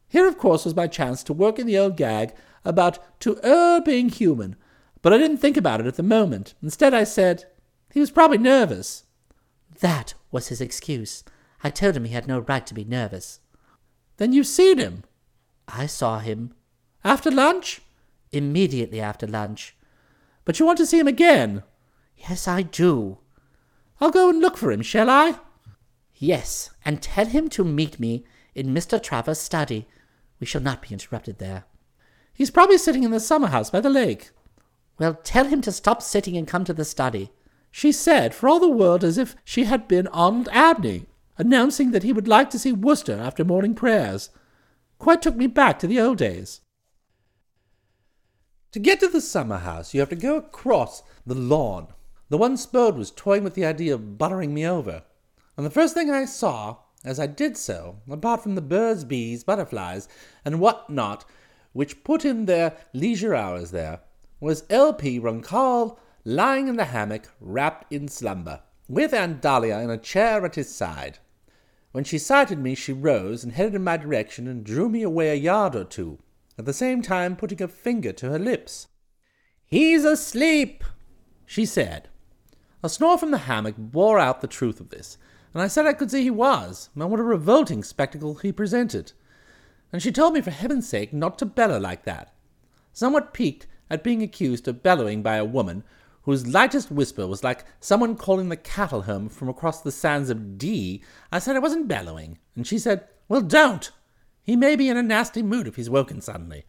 Here, 0.10 0.28
of 0.28 0.38
course, 0.38 0.66
was 0.66 0.76
my 0.76 0.88
chance 0.88 1.24
to 1.24 1.32
work 1.32 1.58
in 1.58 1.68
the 1.68 1.78
old 1.78 1.96
gag 1.96 2.34
about 2.66 3.00
to 3.22 3.40
err 3.46 3.80
being 3.80 4.10
human, 4.10 4.58
but 5.02 5.14
I 5.14 5.18
didn't 5.18 5.38
think 5.38 5.56
about 5.56 5.80
it 5.80 5.88
at 5.88 5.96
the 5.96 6.04
moment. 6.04 6.54
Instead, 6.62 6.94
I 6.94 7.06
said, 7.06 7.46
he 7.94 8.02
was 8.02 8.12
probably 8.12 8.40
nervous. 8.40 9.06
That 9.80 10.16
was 10.32 10.50
his 10.50 10.60
excuse. 10.60 11.24
I 11.64 11.70
told 11.70 11.96
him 11.96 12.04
he 12.04 12.14
had 12.14 12.28
no 12.28 12.40
right 12.40 12.68
to 12.68 12.74
be 12.74 12.84
nervous. 12.84 13.40
Then 14.22 14.34
you've 14.34 14.46
seen 14.46 14.78
him? 14.78 15.04
I 15.68 15.88
saw 15.88 16.20
him. 16.20 16.54
After 17.04 17.32
lunch? 17.32 17.82
Immediately 18.32 19.02
after 19.02 19.26
lunch. 19.26 19.76
But 20.46 20.60
you 20.60 20.66
want 20.68 20.78
to 20.78 20.86
see 20.86 21.00
him 21.00 21.08
again? 21.08 21.64
Yes, 22.16 22.48
I 22.48 22.62
do. 22.62 23.18
I'll 24.00 24.12
go 24.12 24.30
and 24.30 24.40
look 24.40 24.58
for 24.58 24.72
him, 24.72 24.84
shall 24.84 25.10
I? 25.10 25.40
Yes, 26.14 26.70
and 26.86 27.02
tell 27.02 27.26
him 27.26 27.50
to 27.50 27.64
meet 27.64 28.00
me 28.00 28.24
in 28.54 28.76
Mr. 28.76 29.02
Travers' 29.02 29.40
study. 29.40 29.88
We 30.40 30.46
shall 30.46 30.62
not 30.62 30.84
be 30.84 30.90
interrupted 30.92 31.40
there. 31.40 31.64
He's 32.32 32.52
probably 32.52 32.78
sitting 32.78 33.04
in 33.04 33.10
the 33.10 33.20
summer 33.20 33.48
house 33.48 33.72
by 33.72 33.80
the 33.80 33.90
lake. 33.90 34.30
Well, 35.00 35.16
tell 35.16 35.46
him 35.46 35.62
to 35.62 35.72
stop 35.72 36.04
sitting 36.04 36.38
and 36.38 36.48
come 36.48 36.64
to 36.66 36.76
the 36.76 36.86
study. 36.86 37.32
She 37.72 37.92
said, 37.92 38.36
for 38.36 38.48
all 38.48 38.60
the 38.60 38.70
world 38.70 39.04
as 39.04 39.18
if 39.18 39.36
she 39.44 39.64
had 39.64 39.88
been 39.88 40.06
Arnold 40.10 40.48
Abney, 40.52 41.08
announcing 41.42 41.90
that 41.90 42.04
he 42.04 42.14
would 42.14 42.28
like 42.28 42.52
to 42.52 42.60
see 42.60 42.72
Wooster 42.72 43.20
after 43.20 43.44
morning 43.44 43.74
prayers. 43.74 44.30
Quite 45.00 45.24
took 45.24 45.36
me 45.36 45.48
back 45.48 45.80
to 45.80 45.88
the 45.88 46.00
old 46.00 46.20
days. 46.20 46.62
To 48.74 48.80
get 48.80 49.00
to 49.00 49.08
the 49.08 49.22
summer 49.22 49.58
house, 49.58 49.92
you 49.92 50.02
have 50.02 50.10
to 50.10 50.16
go 50.16 50.38
across 50.38 51.02
the 51.26 51.34
lawn. 51.34 51.88
The 52.30 52.38
one 52.38 52.58
Spode 52.58 52.96
was 52.96 53.10
toying 53.10 53.44
with 53.44 53.56
the 53.56 53.66
idea 53.66 53.96
of 53.96 54.20
buttering 54.20 54.54
me 54.54 54.68
over. 54.68 55.02
And 55.58 55.66
the 55.66 55.72
first 55.72 55.96
thing 55.96 56.12
I 56.12 56.26
saw, 56.26 56.78
as 57.04 57.20
I 57.20 57.26
did 57.26 57.58
so, 57.58 57.98
apart 58.08 58.44
from 58.44 58.54
the 58.54 58.62
birds, 58.62 59.04
bees, 59.04 59.44
butterflies, 59.44 60.08
and 60.46 60.60
what 60.60 60.92
not, 60.92 61.26
which 61.74 62.04
put 62.04 62.24
in 62.24 62.46
their 62.46 62.78
leisure 62.94 63.34
hours 63.34 63.72
there, 63.72 64.02
was 64.40 64.64
L.P. 64.70 65.18
Runkle 65.18 66.00
lying 66.24 66.68
in 66.68 66.76
the 66.76 66.86
hammock, 66.86 67.30
wrapped 67.40 67.92
in 67.92 68.08
slumber, 68.08 68.62
with 68.88 69.12
Aunt 69.12 69.42
Dahlia 69.42 69.80
in 69.80 69.90
a 69.90 69.98
chair 69.98 70.46
at 70.46 70.54
his 70.54 70.74
side. 70.74 71.18
When 71.92 72.04
she 72.04 72.18
sighted 72.18 72.60
me, 72.60 72.76
she 72.76 72.94
rose 72.94 73.44
and 73.44 73.54
headed 73.54 73.76
in 73.76 73.84
my 73.84 73.98
direction 73.98 74.48
and 74.48 74.64
drew 74.64 74.88
me 74.88 75.04
away 75.04 75.30
a 75.30 75.36
yard 75.36 75.76
or 75.76 75.84
two, 75.84 76.20
at 76.58 76.66
the 76.66 76.74
same 76.74 77.02
time 77.02 77.36
putting 77.36 77.62
a 77.62 77.68
finger 77.68 78.14
to 78.14 78.30
her 78.30 78.40
lips. 78.40 78.88
He's 79.66 80.06
asleep, 80.06 80.84
she 81.46 81.66
said. 81.66 82.10
A 82.84 82.90
snore 82.90 83.18
from 83.18 83.32
the 83.32 83.40
hammock 83.40 83.76
bore 83.78 84.20
out 84.20 84.42
the 84.42 84.48
truth 84.48 84.80
of 84.80 84.90
this, 84.90 85.18
and 85.54 85.62
I 85.62 85.68
said 85.68 85.86
I 85.86 85.94
could 85.94 86.10
see 86.12 86.24
he 86.24 86.32
was, 86.32 86.90
and 86.96 87.12
what 87.12 87.20
a 87.20 87.24
revolting 87.24 87.84
spectacle 87.84 88.36
he 88.36 88.52
presented. 88.52 89.12
And 89.92 90.02
she 90.02 90.12
told 90.12 90.34
me 90.34 90.42
for 90.42 90.52
heaven's 90.52 90.88
sake 90.88 91.12
not 91.12 91.38
to 91.40 91.46
bellow 91.46 91.80
like 91.80 92.06
that. 92.06 92.34
Somewhat 92.94 93.34
piqued 93.34 93.68
at 93.90 94.04
being 94.04 94.24
accused 94.24 94.68
of 94.68 94.82
bellowing 94.82 95.22
by 95.22 95.36
a 95.36 95.46
woman 95.46 95.84
whose 96.24 96.48
lightest 96.48 96.92
whisper 96.92 97.26
was 97.26 97.44
like 97.44 97.66
someone 97.80 98.16
calling 98.16 98.50
the 98.50 98.58
cattle 98.58 99.04
home 99.04 99.30
from 99.30 99.50
across 99.50 99.82
the 99.82 99.92
sands 99.92 100.30
of 100.30 100.58
Dee, 100.58 101.02
I 101.32 101.40
said 101.40 101.56
I 101.56 101.60
wasn't 101.60 101.88
bellowing, 101.88 102.38
and 102.56 102.66
she 102.66 102.78
said, 102.78 103.08
Well, 103.28 103.42
don't. 103.42 103.90
He 104.44 104.56
may 104.56 104.76
be 104.76 104.90
in 104.90 104.98
a 104.98 105.04
nasty 105.04 105.42
mood 105.44 105.68
if 105.68 105.76
he's 105.76 105.90
woken 105.90 106.22
suddenly. 106.22 106.66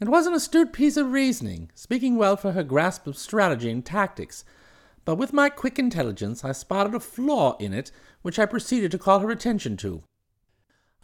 It 0.00 0.08
was 0.08 0.26
an 0.26 0.34
astute 0.34 0.72
piece 0.72 0.96
of 0.96 1.12
reasoning, 1.12 1.70
speaking 1.74 2.16
well 2.16 2.36
for 2.36 2.52
her 2.52 2.64
grasp 2.64 3.06
of 3.06 3.16
strategy 3.16 3.70
and 3.70 3.84
tactics, 3.84 4.44
but 5.04 5.16
with 5.16 5.32
my 5.32 5.48
quick 5.48 5.78
intelligence 5.78 6.44
I 6.44 6.52
spotted 6.52 6.94
a 6.94 7.00
flaw 7.00 7.56
in 7.58 7.72
it 7.72 7.92
which 8.22 8.38
I 8.38 8.46
proceeded 8.46 8.90
to 8.92 8.98
call 8.98 9.20
her 9.20 9.30
attention 9.30 9.76
to. 9.78 10.02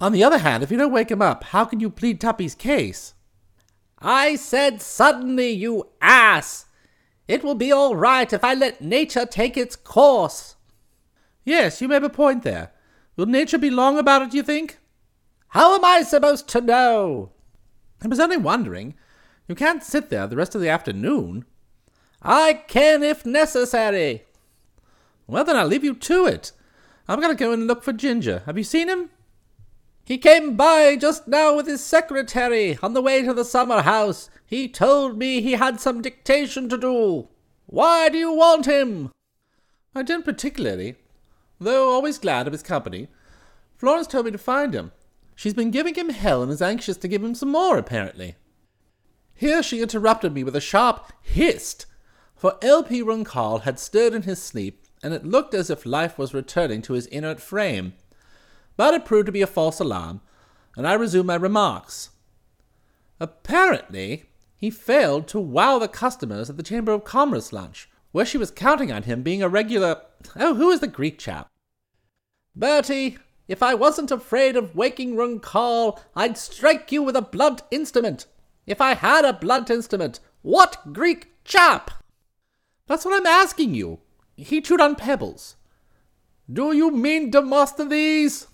On 0.00 0.12
the 0.12 0.23
other 0.23 0.38
hand, 0.38 0.62
if 0.62 0.71
you 0.71 0.76
don't 0.76 0.92
wake 0.92 1.11
him 1.11 1.23
up, 1.23 1.45
how 1.45 1.64
can 1.64 1.80
you 1.80 1.90
plead 1.90 2.21
Tuppy's 2.21 2.54
case? 2.54 3.14
I 4.00 4.37
said 4.37 4.80
suddenly, 4.80 5.50
you 5.50 5.88
ass! 6.00 6.66
It 7.29 7.45
will 7.45 7.55
be 7.55 7.71
all 7.71 7.95
right 7.95 8.33
if 8.33 8.43
I 8.43 8.55
let 8.55 8.81
nature 8.81 9.27
take 9.27 9.57
its 9.57 9.77
course. 9.77 10.57
Yes, 11.45 11.81
you 11.81 11.89
may 11.89 11.95
have 11.95 12.03
a 12.03 12.11
point 12.11 12.43
there. 12.43 12.73
Will 13.17 13.27
nature 13.27 13.59
be 13.59 13.71
long 13.71 13.99
about 13.99 14.23
it, 14.23 14.35
you 14.35 14.43
think? 14.43 14.79
How 15.49 15.75
am 15.75 15.85
I 15.85 16.03
supposed 16.03 16.49
to 16.49 16.61
know? 16.61 17.33
I 18.03 18.09
was 18.09 18.21
only 18.21 18.37
wondering. 18.37 18.95
You 19.47 19.55
can't 19.55 19.83
sit 19.83 20.09
there 20.09 20.27
the 20.27 20.37
rest 20.37 20.55
of 20.55 20.61
the 20.61 20.69
afternoon. 20.69 21.45
I 22.23 22.65
can 22.67 23.03
if 23.03 23.25
necessary. 23.25 24.25
Well, 25.27 25.45
then 25.45 25.57
I'll 25.57 25.67
leave 25.67 25.85
you 25.85 25.95
to 25.95 26.27
it. 26.27 26.53
I'm 27.07 27.21
going 27.21 27.35
to 27.35 27.45
go 27.45 27.53
and 27.53 27.67
look 27.67 27.83
for 27.83 27.93
Ginger. 27.93 28.43
Have 28.47 28.59
you 28.59 28.65
seen 28.65 28.89
him? 28.89 29.11
He 30.09 30.17
came 30.17 30.57
by 30.57 30.97
just 30.97 31.29
now 31.29 31.55
with 31.55 31.67
his 31.67 31.85
secretary 31.85 32.79
on 32.83 32.95
the 32.95 33.03
way 33.03 33.23
to 33.23 33.35
the 33.35 33.45
summer 33.45 33.83
house. 33.83 34.31
He 34.47 34.67
told 34.67 35.19
me 35.19 35.43
he 35.43 35.53
had 35.53 35.81
some 35.81 36.00
dictation 36.00 36.71
to 36.71 36.79
do. 36.79 37.29
Why 37.67 38.09
do 38.09 38.17
you 38.17 38.33
want 38.33 38.65
him? 38.65 39.12
I 39.95 40.03
don't 40.03 40.25
particularly, 40.25 40.97
though 41.61 41.91
always 41.91 42.17
glad 42.17 42.47
of 42.47 42.55
his 42.55 42.62
company. 42.62 43.09
Florence 43.77 44.07
told 44.07 44.25
me 44.25 44.31
to 44.31 44.38
find 44.38 44.75
him. 44.75 44.93
She's 45.35 45.53
been 45.53 45.71
giving 45.71 45.95
him 45.95 46.09
hell 46.09 46.43
and 46.43 46.50
is 46.50 46.62
anxious 46.62 46.97
to 46.97 47.09
give 47.09 47.23
him 47.23 47.35
some 47.35 47.50
more, 47.50 47.77
apparently. 47.77 48.37
Here 49.35 49.62
she 49.62 49.83
interrupted 49.83 50.33
me 50.33 50.43
with 50.43 50.57
a 50.57 50.61
sharp 50.61 51.12
hist, 51.21 51.85
for 52.35 52.57
L.P. 52.62 53.03
Runkle 53.03 53.59
had 53.59 53.79
stirred 53.79 54.15
in 54.15 54.23
his 54.23 54.43
sleep, 54.43 54.87
and 55.03 55.12
it 55.12 55.27
looked 55.27 55.53
as 55.53 55.69
if 55.69 55.85
life 55.85 56.17
was 56.17 56.33
returning 56.33 56.81
to 56.81 56.95
his 56.95 57.05
inert 57.09 57.41
frame. 57.41 57.93
But 58.79 58.95
it 58.95 59.05
proved 59.05 59.27
to 59.27 59.33
be 59.33 59.43
a 59.43 59.47
false 59.49 59.81
alarm, 59.81 60.21
and 60.77 60.87
I 60.87 60.95
resumed 60.95 61.27
my 61.27 61.35
remarks. 61.35 62.11
Apparently, 63.19 64.27
he 64.57 64.71
failed 64.71 65.27
to 65.29 65.41
wow 65.41 65.81
the 65.81 65.89
customers 65.89 66.49
at 66.49 66.57
the 66.57 66.63
Chamber 66.63 66.93
of 66.93 67.03
Commerce 67.03 67.53
lunch, 67.53 67.91
where 68.13 68.25
she 68.25 68.39
was 68.39 68.53
counting 68.53 68.93
on 68.93 69.03
him 69.03 69.25
being 69.25 69.43
a 69.43 69.49
regular. 69.49 70.03
Oh, 70.37 70.55
who 70.55 70.71
is 70.71 70.79
the 70.79 70.87
Greek 70.87 71.19
chap? 71.19 71.49
Bertie, 72.55 73.19
if 73.49 73.65
I 73.65 73.75
wasn't 73.75 74.13
afraid 74.13 74.57
of 74.57 74.77
waking 74.77 75.17
Runkle, 75.17 76.01
I'd 76.15 76.39
strike 76.39 76.93
you 76.93 77.03
with 77.03 77.17
a 77.17 77.23
blunt 77.23 77.63
instrument. 77.73 78.27
If 78.65 78.81
I 78.81 78.95
had 78.95 79.25
a 79.25 79.33
blunt 79.33 79.71
instrument, 79.71 80.21
what 80.43 80.93
Greek 80.93 81.33
chap? 81.43 81.91
That's 82.87 83.05
what 83.05 83.19
I'm 83.19 83.27
asking 83.27 83.75
you. 83.75 83.99
He 84.37 84.61
chewed 84.61 84.81
on 84.81 84.95
pebbles. 84.95 85.57
Do 86.49 86.73
you 86.73 86.93
mean 86.93 87.33
Demosthenes? 87.33 88.47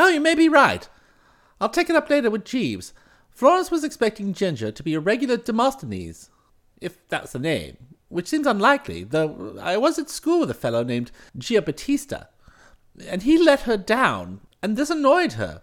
Oh, 0.00 0.08
you 0.08 0.20
may 0.20 0.36
be 0.36 0.48
right. 0.48 0.88
I'll 1.60 1.68
take 1.68 1.90
it 1.90 1.96
up 1.96 2.08
later 2.08 2.30
with 2.30 2.44
Jeeves. 2.44 2.94
Florence 3.30 3.70
was 3.70 3.82
expecting 3.82 4.32
Ginger 4.32 4.70
to 4.70 4.82
be 4.84 4.94
a 4.94 5.00
regular 5.00 5.36
Demosthenes, 5.36 6.30
if 6.80 7.06
that's 7.08 7.32
the 7.32 7.40
name, 7.40 7.76
which 8.08 8.28
seems 8.28 8.46
unlikely, 8.46 9.02
though 9.02 9.56
I 9.60 9.76
was 9.76 9.98
at 9.98 10.08
school 10.08 10.40
with 10.40 10.50
a 10.50 10.54
fellow 10.54 10.84
named 10.84 11.10
Giambattista, 11.36 12.28
and 13.08 13.24
he 13.24 13.38
let 13.38 13.62
her 13.62 13.76
down, 13.76 14.40
and 14.62 14.76
this 14.76 14.88
annoyed 14.88 15.32
her. 15.32 15.62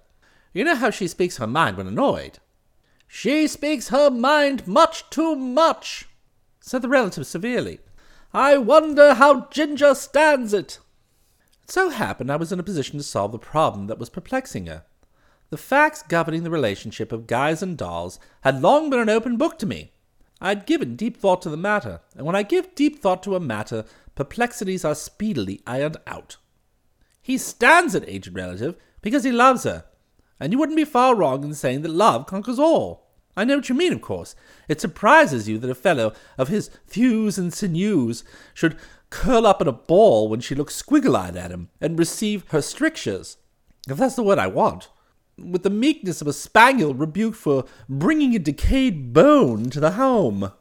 You 0.53 0.65
know 0.65 0.75
how 0.75 0.89
she 0.89 1.07
speaks 1.07 1.37
her 1.37 1.47
mind 1.47 1.77
when 1.77 1.87
annoyed. 1.87 2.39
She 3.07 3.47
speaks 3.47 3.87
her 3.87 4.09
mind 4.09 4.67
much 4.67 5.09
too 5.09 5.35
much, 5.37 6.09
said 6.59 6.81
the 6.81 6.89
relative 6.89 7.25
severely. 7.25 7.79
I 8.33 8.57
wonder 8.57 9.13
how 9.13 9.47
Ginger 9.49 9.95
stands 9.95 10.53
it. 10.53 10.79
It 11.65 11.71
so 11.71 11.89
happened 11.89 12.31
I 12.31 12.35
was 12.35 12.51
in 12.51 12.59
a 12.59 12.63
position 12.63 12.99
to 12.99 13.03
solve 13.03 13.31
the 13.31 13.39
problem 13.39 13.87
that 13.87 13.97
was 13.97 14.11
perplexing 14.11 14.67
her. 14.67 14.83
The 15.49 15.57
facts 15.57 16.03
governing 16.03 16.43
the 16.43 16.51
relationship 16.51 17.11
of 17.11 17.25
guys 17.25 17.63
and 17.63 17.75
dolls 17.75 18.19
had 18.41 18.61
long 18.61 18.91
been 18.91 18.99
an 18.99 19.09
open 19.09 19.35
book 19.35 19.57
to 19.59 19.65
me. 19.65 19.91
I 20.39 20.49
had 20.49 20.67
given 20.67 20.95
deep 20.95 21.17
thought 21.17 21.41
to 21.41 21.49
the 21.49 21.57
matter, 21.57 22.01
and 22.15 22.23
when 22.23 22.35
I 22.35 22.43
give 22.43 22.75
deep 22.75 22.99
thought 22.99 23.23
to 23.23 23.35
a 23.35 23.39
matter, 23.39 23.83
perplexities 24.13 24.85
are 24.85 24.93
speedily 24.93 25.59
ironed 25.65 25.97
out. 26.05 26.37
He 27.19 27.35
stands 27.35 27.95
it, 27.95 28.03
aged 28.07 28.35
relative, 28.35 28.75
because 29.01 29.23
he 29.23 29.31
loves 29.31 29.63
her, 29.63 29.85
and 30.39 30.53
you 30.53 30.59
wouldn't 30.59 30.77
be 30.77 30.85
far 30.85 31.15
wrong 31.15 31.43
in 31.43 31.55
saying 31.55 31.81
that 31.81 31.89
love 31.89 32.27
conquers 32.27 32.59
all. 32.59 33.07
I 33.35 33.43
know 33.43 33.55
what 33.55 33.69
you 33.69 33.75
mean, 33.75 33.91
of 33.91 34.01
course. 34.01 34.35
It 34.69 34.79
surprises 34.79 35.49
you 35.49 35.57
that 35.57 35.69
a 35.69 35.75
fellow 35.75 36.13
of 36.37 36.47
his 36.47 36.69
thews 36.87 37.37
and 37.37 37.53
sinews 37.53 38.23
should 38.53 38.77
curl 39.15 39.47
up 39.47 39.61
in 39.61 39.67
a 39.67 39.71
ball 39.71 40.27
when 40.27 40.41
she 40.41 40.55
looks 40.55 40.75
squiggle 40.75 41.15
eyed 41.15 41.37
at 41.37 41.49
him, 41.49 41.69
and 41.79 41.97
receive 41.97 42.43
her 42.49 42.61
strictures, 42.61 43.37
if 43.87 43.95
that's 43.95 44.15
the 44.15 44.23
word 44.23 44.37
I 44.37 44.47
want, 44.47 44.89
with 45.37 45.63
the 45.63 45.69
meekness 45.69 46.19
of 46.21 46.27
a 46.27 46.33
spaniel 46.33 46.93
rebuked 46.93 47.37
for 47.37 47.63
bringing 47.87 48.35
a 48.35 48.39
decayed 48.39 49.13
bone 49.13 49.69
to 49.69 49.79
the 49.79 49.91
home. 49.91 50.51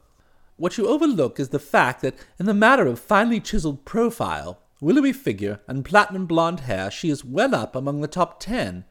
What 0.56 0.78
you 0.78 0.86
overlook 0.86 1.40
is 1.40 1.48
the 1.48 1.58
fact 1.58 2.00
that, 2.02 2.14
in 2.38 2.46
the 2.46 2.54
matter 2.54 2.86
of 2.86 3.00
finely 3.00 3.40
chiseled 3.40 3.84
profile, 3.84 4.60
willowy 4.80 5.12
figure, 5.12 5.60
and 5.66 5.84
platinum 5.84 6.26
blonde 6.26 6.60
hair, 6.60 6.92
she 6.92 7.10
is 7.10 7.24
well 7.24 7.56
up 7.56 7.74
among 7.74 8.02
the 8.02 8.06
top 8.06 8.38
ten. 8.38 8.84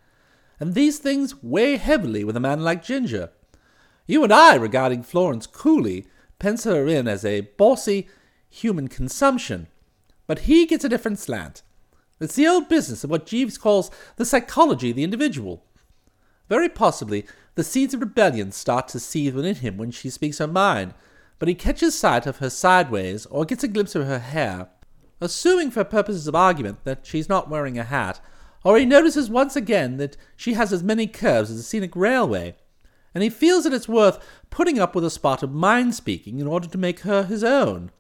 And 0.60 0.74
these 0.74 1.00
things 1.00 1.41
weigh 1.41 1.77
heavily 1.77 2.25
with 2.25 2.36
a 2.36 2.41
man 2.41 2.63
like 2.63 2.84
Ginger. 2.84 3.29
You 4.05 4.25
and 4.25 4.34
I, 4.34 4.55
regarding 4.55 5.03
Florence 5.03 5.48
coolly, 5.48 6.05
pencil 6.38 6.75
her 6.75 6.88
in 6.88 7.08
as 7.08 7.24
a 7.24 7.41
bossy 7.58 8.10
human 8.53 8.88
consumption. 8.88 9.67
But 10.27 10.39
he 10.39 10.65
gets 10.65 10.86
a 10.86 10.89
different 10.89 11.19
slant. 11.19 11.63
It's 12.19 12.36
the 12.36 12.48
old 12.48 12.69
business 12.69 13.03
of 13.03 13.10
what 13.10 13.25
Jeeves 13.25 13.57
calls 13.57 13.89
the 14.15 14.25
psychology 14.25 14.91
of 14.91 14.95
the 14.95 15.03
individual. 15.03 15.65
Very 16.50 16.69
possibly, 16.69 17.25
the 17.55 17.63
seeds 17.63 17.93
of 17.93 18.00
rebellion 18.00 18.51
start 18.51 18.88
to 18.89 19.00
seethe 19.00 19.36
within 19.36 19.55
him 19.55 19.77
when 19.77 19.91
she 19.91 20.10
speaks 20.10 20.38
her 20.38 20.48
mind, 20.48 20.93
but 21.39 21.48
he 21.50 21.55
catches 21.55 21.98
sight 21.98 22.25
of 22.27 22.38
her 22.38 22.50
sideways 22.50 23.25
or 23.25 23.43
gets 23.43 23.63
a 23.63 23.67
glimpse 23.67 23.95
of 23.95 24.05
her 24.05 24.19
hair, 24.19 24.69
assuming 25.19 25.72
for 25.72 25.83
purposes 25.83 26.27
of 26.27 26.36
argument 26.36 26.84
that 26.84 27.06
she's 27.06 27.27
not 27.27 27.49
wearing 27.49 27.77
a 27.77 27.84
hat, 27.84 28.21
or 28.63 28.77
he 28.77 28.86
notices 28.86 29.30
once 29.30 29.56
again 29.56 29.97
that 29.97 30.15
she 30.38 30.54
has 30.54 30.71
as 30.71 30.84
many 30.84 31.08
curves 31.08 31.49
as 31.49 31.60
a 31.60 31.63
scenic 31.63 31.95
railway, 31.95 32.56
and 33.13 33.23
he 33.23 33.30
feels 33.30 33.63
that 33.63 33.73
it's 33.73 33.89
worth 33.89 34.23
putting 34.49 34.80
up 34.80 34.95
with 34.95 35.04
a 35.04 35.10
spot 35.10 35.43
of 35.43 35.51
mind 35.51 35.95
speaking 35.95 36.39
in 36.39 36.47
order 36.47 36.67
to 36.67 36.77
make 36.77 37.01
her 37.01 37.23
his 37.23 37.43
own. 37.43 37.91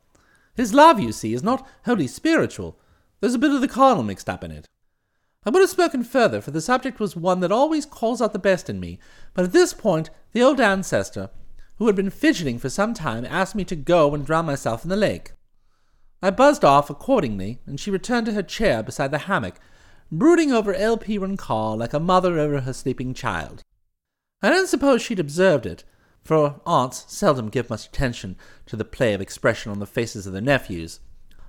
His 0.55 0.73
love, 0.73 0.99
you 0.99 1.11
see, 1.11 1.33
is 1.33 1.43
not 1.43 1.67
wholly 1.85 2.07
spiritual. 2.07 2.79
There's 3.19 3.33
a 3.33 3.39
bit 3.39 3.51
of 3.51 3.61
the 3.61 3.67
carnal 3.67 4.03
mixed 4.03 4.29
up 4.29 4.43
in 4.43 4.51
it. 4.51 4.67
I 5.45 5.49
would 5.49 5.61
have 5.61 5.69
spoken 5.69 6.03
further, 6.03 6.41
for 6.41 6.51
the 6.51 6.61
subject 6.61 6.99
was 6.99 7.15
one 7.15 7.39
that 7.41 7.51
always 7.51 7.85
calls 7.85 8.21
out 8.21 8.33
the 8.33 8.39
best 8.39 8.69
in 8.69 8.79
me, 8.79 8.99
but 9.33 9.45
at 9.45 9.51
this 9.51 9.73
point 9.73 10.09
the 10.31 10.41
old 10.41 10.61
ancestor, 10.61 11.29
who 11.77 11.87
had 11.87 11.95
been 11.95 12.09
fidgeting 12.09 12.59
for 12.59 12.69
some 12.69 12.93
time, 12.93 13.25
asked 13.25 13.55
me 13.55 13.65
to 13.65 13.75
go 13.75 14.13
and 14.13 14.25
drown 14.25 14.45
myself 14.45 14.83
in 14.83 14.89
the 14.89 14.95
lake. 14.95 15.31
I 16.21 16.29
buzzed 16.29 16.63
off 16.63 16.89
accordingly, 16.89 17.59
and 17.65 17.79
she 17.79 17.91
returned 17.91 18.27
to 18.27 18.33
her 18.33 18.43
chair 18.43 18.81
beside 18.83 19.11
the 19.11 19.17
hammock, 19.19 19.59
brooding 20.09 20.53
over 20.53 20.73
L.P. 20.73 21.17
Runkle 21.17 21.75
like 21.75 21.93
a 21.93 21.99
mother 21.99 22.39
over 22.39 22.61
her 22.61 22.73
sleeping 22.73 23.13
child. 23.13 23.63
I 24.41 24.49
don't 24.49 24.67
suppose 24.67 25.01
she'd 25.01 25.19
observed 25.19 25.65
it, 25.65 25.83
for 26.23 26.61
aunts 26.65 27.05
seldom 27.07 27.49
give 27.49 27.69
much 27.69 27.85
attention 27.85 28.35
to 28.65 28.75
the 28.75 28.85
play 28.85 29.13
of 29.13 29.21
expression 29.21 29.71
on 29.71 29.79
the 29.79 29.85
faces 29.85 30.25
of 30.25 30.33
their 30.33 30.41
nephews. 30.41 30.99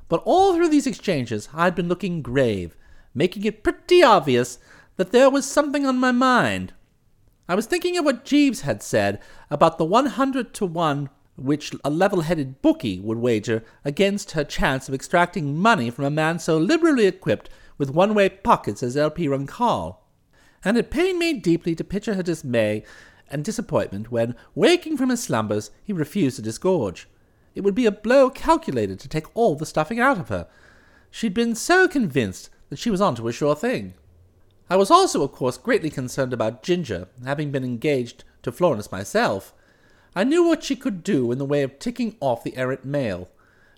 But 0.09 0.23
all 0.25 0.55
through 0.55 0.69
these 0.69 0.87
exchanges 0.87 1.49
I 1.55 1.65
had 1.65 1.75
been 1.75 1.89
looking 1.89 2.23
grave, 2.23 2.77
making 3.15 3.45
it 3.45 3.63
pretty 3.63 4.03
obvious 4.03 4.59
that 4.97 5.13
there 5.13 5.31
was 5.31 5.47
something 5.47 5.87
on 5.87 5.99
my 5.99 6.13
mind. 6.13 6.73
I 7.49 7.55
was 7.55 7.67
thinking 7.67 7.97
of 7.99 8.05
what 8.05 8.25
Jeeves 8.25 8.63
had 8.63 8.83
said 8.83 9.21
about 9.51 9.79
the 9.79 9.85
one 9.85 10.07
hundred 10.07 10.55
to 10.55 10.67
one 10.67 11.11
which 11.37 11.73
a 11.85 11.91
level 11.91 12.23
headed 12.23 12.63
bookie 12.63 13.01
would 13.01 13.19
wager 13.19 13.65
against 13.85 14.33
her 14.33 14.45
chance 14.45 14.89
of 14.89 14.95
extracting 14.95 15.57
money 15.57 15.91
from 15.91 16.05
a 16.05 16.11
man 16.11 16.39
so 16.39 16.57
liberally 16.57 17.07
equipped 17.07 17.51
with 17.77 17.91
one 17.91 18.15
way 18.15 18.29
pockets 18.29 18.83
as 18.83 18.97
L.P. 18.97 19.29
Runkle. 19.29 20.01
And 20.65 20.79
it 20.79 20.91
pained 20.91 21.19
me 21.19 21.35
deeply 21.35 21.75
to 21.75 21.85
picture 21.85 22.15
her 22.15 22.23
dismay 22.23 22.85
and 23.31 23.45
disappointment 23.45 24.11
when, 24.11 24.37
waking 24.55 24.97
from 24.97 25.11
his 25.11 25.23
slumbers, 25.23 25.71
he 25.83 25.93
refused 25.93 26.37
to 26.37 26.43
disgorge. 26.43 27.09
It 27.55 27.63
would 27.63 27.75
be 27.75 27.87
a 27.87 27.93
blow 27.93 28.31
calculated 28.31 28.99
to 29.01 29.09
take 29.09 29.27
all 29.37 29.55
the 29.55 29.67
stuffing 29.67 30.01
out 30.01 30.19
of 30.19 30.29
her. 30.29 30.47
She'd 31.11 31.35
been 31.35 31.55
so 31.55 31.87
convinced 31.87 32.51
that 32.69 32.79
she 32.79 32.91
was 32.91 33.01
on 33.01 33.15
to 33.17 33.29
a 33.29 33.33
sure 33.33 33.55
thing. 33.55 33.95
I 34.69 34.77
was 34.77 34.91
also, 34.91 35.23
of 35.23 35.33
course, 35.33 35.59
greatly 35.59 35.91
concerned 35.91 36.33
about 36.33 36.63
Ginger, 36.63 37.09
having 37.25 37.51
been 37.51 37.65
engaged 37.65 38.25
to 38.43 38.51
Florence 38.51 38.91
myself. 38.91 39.53
I 40.17 40.25
knew 40.25 40.47
what 40.47 40.65
she 40.65 40.75
could 40.75 41.05
do 41.05 41.31
in 41.33 41.39
the 41.39 41.45
way 41.45 41.63
of 41.63 41.79
ticking 41.79 42.17
off 42.21 42.45
the 42.45 42.57
errant 42.57 42.85
male, 42.85 43.29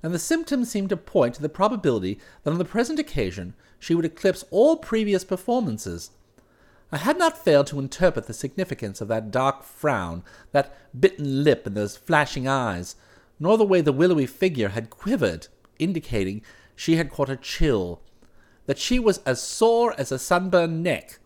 and 0.02 0.14
the 0.14 0.18
symptoms 0.18 0.70
seemed 0.70 0.90
to 0.90 0.96
point 0.96 1.35
to 1.35 1.42
the 1.42 1.48
probability 1.48 2.20
that 2.44 2.50
on 2.52 2.59
the 2.59 2.64
present 2.64 2.98
occasion 2.98 3.54
she 3.78 3.94
would 3.94 4.04
eclipse 4.04 4.44
all 4.50 4.76
previous 4.76 5.24
performances. 5.24 6.11
I 6.92 6.99
had 6.99 7.18
not 7.18 7.42
failed 7.42 7.66
to 7.68 7.81
interpret 7.81 8.27
the 8.27 8.33
significance 8.33 9.01
of 9.01 9.09
that 9.09 9.31
dark 9.31 9.64
frown, 9.64 10.22
that 10.53 10.77
bitten 10.99 11.42
lip, 11.42 11.66
and 11.66 11.77
those 11.77 11.96
flashing 11.96 12.46
eyes, 12.46 12.94
nor 13.40 13.59
the 13.59 13.64
way 13.64 13.81
the 13.81 13.92
willowy 13.92 14.27
figure 14.27 14.68
had 14.68 14.90
quivered, 14.90 15.49
indicating 15.79 16.42
she 16.77 16.96
had 16.96 17.11
caught 17.11 17.29
a 17.29 17.37
chill, 17.37 18.01
that 18.66 18.79
she 18.79 18.99
was 18.99 19.18
as 19.18 19.42
sore 19.42 19.94
as 19.99 20.12
a 20.12 20.18
sunburned 20.18 20.83
neck. 20.83 21.18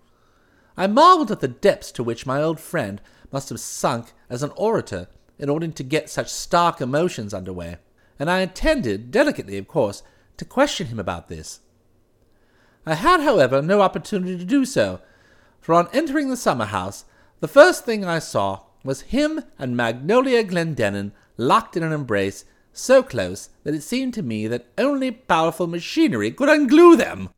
I 0.77 0.87
marvelled 0.87 1.31
at 1.31 1.41
the 1.41 1.49
depths 1.49 1.93
to 1.93 2.03
which 2.03 2.27
my 2.27 2.43
old 2.43 2.59
friend 2.59 3.01
must 3.31 3.51
have 3.51 3.61
sunk 3.61 4.13
as 4.31 4.43
an 4.43 4.53
orator 4.57 5.09
in 5.39 5.49
order 5.49 5.69
to 5.69 5.83
get 5.83 6.09
such 6.09 6.31
stark 6.31 6.81
emotions 6.81 7.35
under 7.35 7.53
way, 7.53 7.77
and 8.19 8.31
I 8.31 8.41
intended, 8.41 9.11
delicately 9.11 9.59
of 9.59 9.69
course, 9.69 10.03
to 10.39 10.45
question 10.45 10.87
him 10.87 10.99
about 10.99 11.29
this. 11.29 11.61
I 12.87 12.95
had, 12.95 13.21
however, 13.21 13.61
no 13.61 13.83
opportunity 13.83 14.39
to 14.39 14.45
do 14.45 14.65
so, 14.65 15.01
for 15.61 15.75
on 15.75 15.89
entering 15.93 16.31
the 16.31 16.37
summer 16.37 16.67
house, 16.67 17.05
the 17.41 17.49
first 17.49 17.85
thing 17.85 18.05
I 18.05 18.19
saw 18.19 18.61
was 18.83 19.03
him 19.03 19.43
and 19.59 19.77
Magnolia 19.77 20.43
Glendinning 20.43 21.13
locked 21.37 21.77
in 21.77 21.83
an 21.83 21.93
embrace 21.93 22.45
so 22.73 23.03
close 23.03 23.51
that 23.65 23.75
it 23.75 23.83
seemed 23.83 24.15
to 24.15 24.23
me 24.23 24.47
that 24.47 24.67
only 24.79 25.11
powerful 25.11 25.67
machinery 25.67 26.31
could 26.31 26.49
unglue 26.49 26.97
them. 26.97 27.31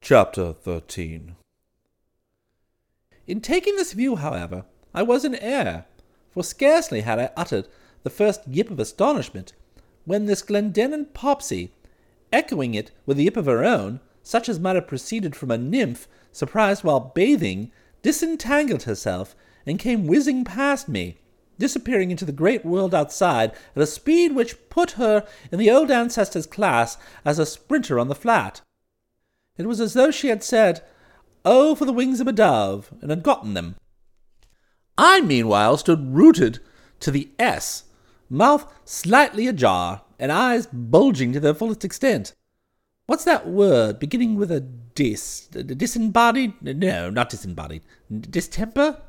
Chapter 0.00 0.52
13 0.52 1.34
In 3.26 3.40
taking 3.40 3.76
this 3.76 3.92
view, 3.92 4.16
however, 4.16 4.64
I 4.92 5.02
was 5.02 5.24
in 5.24 5.34
error, 5.36 5.86
for 6.30 6.44
scarcely 6.44 7.00
had 7.00 7.18
I 7.18 7.30
uttered 7.36 7.68
the 8.02 8.10
first 8.10 8.46
yip 8.46 8.70
of 8.70 8.78
astonishment 8.78 9.54
when 10.04 10.26
this 10.26 10.42
Glendinning 10.42 11.06
Popsy, 11.14 11.72
echoing 12.32 12.74
it 12.74 12.90
with 13.06 13.18
a 13.18 13.22
yip 13.22 13.36
of 13.36 13.46
her 13.46 13.64
own, 13.64 14.00
such 14.24 14.48
as 14.48 14.58
might 14.58 14.74
have 14.74 14.88
proceeded 14.88 15.36
from 15.36 15.52
a 15.52 15.58
nymph 15.58 16.08
surprised 16.32 16.82
while 16.82 17.12
bathing, 17.14 17.70
disentangled 18.02 18.82
herself 18.82 19.36
and 19.64 19.78
came 19.78 20.06
whizzing 20.06 20.44
past 20.44 20.88
me, 20.88 21.18
disappearing 21.58 22.10
into 22.10 22.24
the 22.24 22.32
great 22.32 22.64
world 22.64 22.94
outside 22.94 23.52
at 23.76 23.82
a 23.82 23.86
speed 23.86 24.34
which 24.34 24.68
put 24.68 24.92
her 24.92 25.26
in 25.52 25.58
the 25.58 25.70
old 25.70 25.90
ancestor's 25.90 26.46
class 26.46 26.98
as 27.24 27.38
a 27.38 27.46
sprinter 27.46 28.00
on 28.00 28.08
the 28.08 28.14
flat. 28.14 28.60
It 29.56 29.66
was 29.66 29.80
as 29.80 29.94
though 29.94 30.10
she 30.10 30.28
had 30.28 30.42
said, 30.42 30.82
Oh, 31.44 31.74
for 31.74 31.84
the 31.84 31.92
wings 31.92 32.20
of 32.20 32.26
a 32.26 32.32
dove, 32.32 32.90
and 33.00 33.10
had 33.10 33.22
gotten 33.22 33.54
them. 33.54 33.76
I, 34.96 35.20
meanwhile, 35.20 35.76
stood 35.76 36.14
rooted 36.14 36.58
to 37.00 37.10
the 37.10 37.28
S, 37.38 37.84
mouth 38.30 38.66
slightly 38.84 39.46
ajar, 39.46 40.02
and 40.18 40.32
eyes 40.32 40.66
bulging 40.72 41.32
to 41.34 41.40
their 41.40 41.54
fullest 41.54 41.84
extent. 41.84 42.32
What's 43.06 43.24
that 43.24 43.46
word 43.46 43.98
beginning 43.98 44.36
with 44.36 44.50
a 44.50 44.60
dis? 44.60 45.46
Disembodied? 45.48 46.54
No, 46.62 47.10
not 47.10 47.28
disembodied. 47.28 47.82
Distemper? 48.10 49.02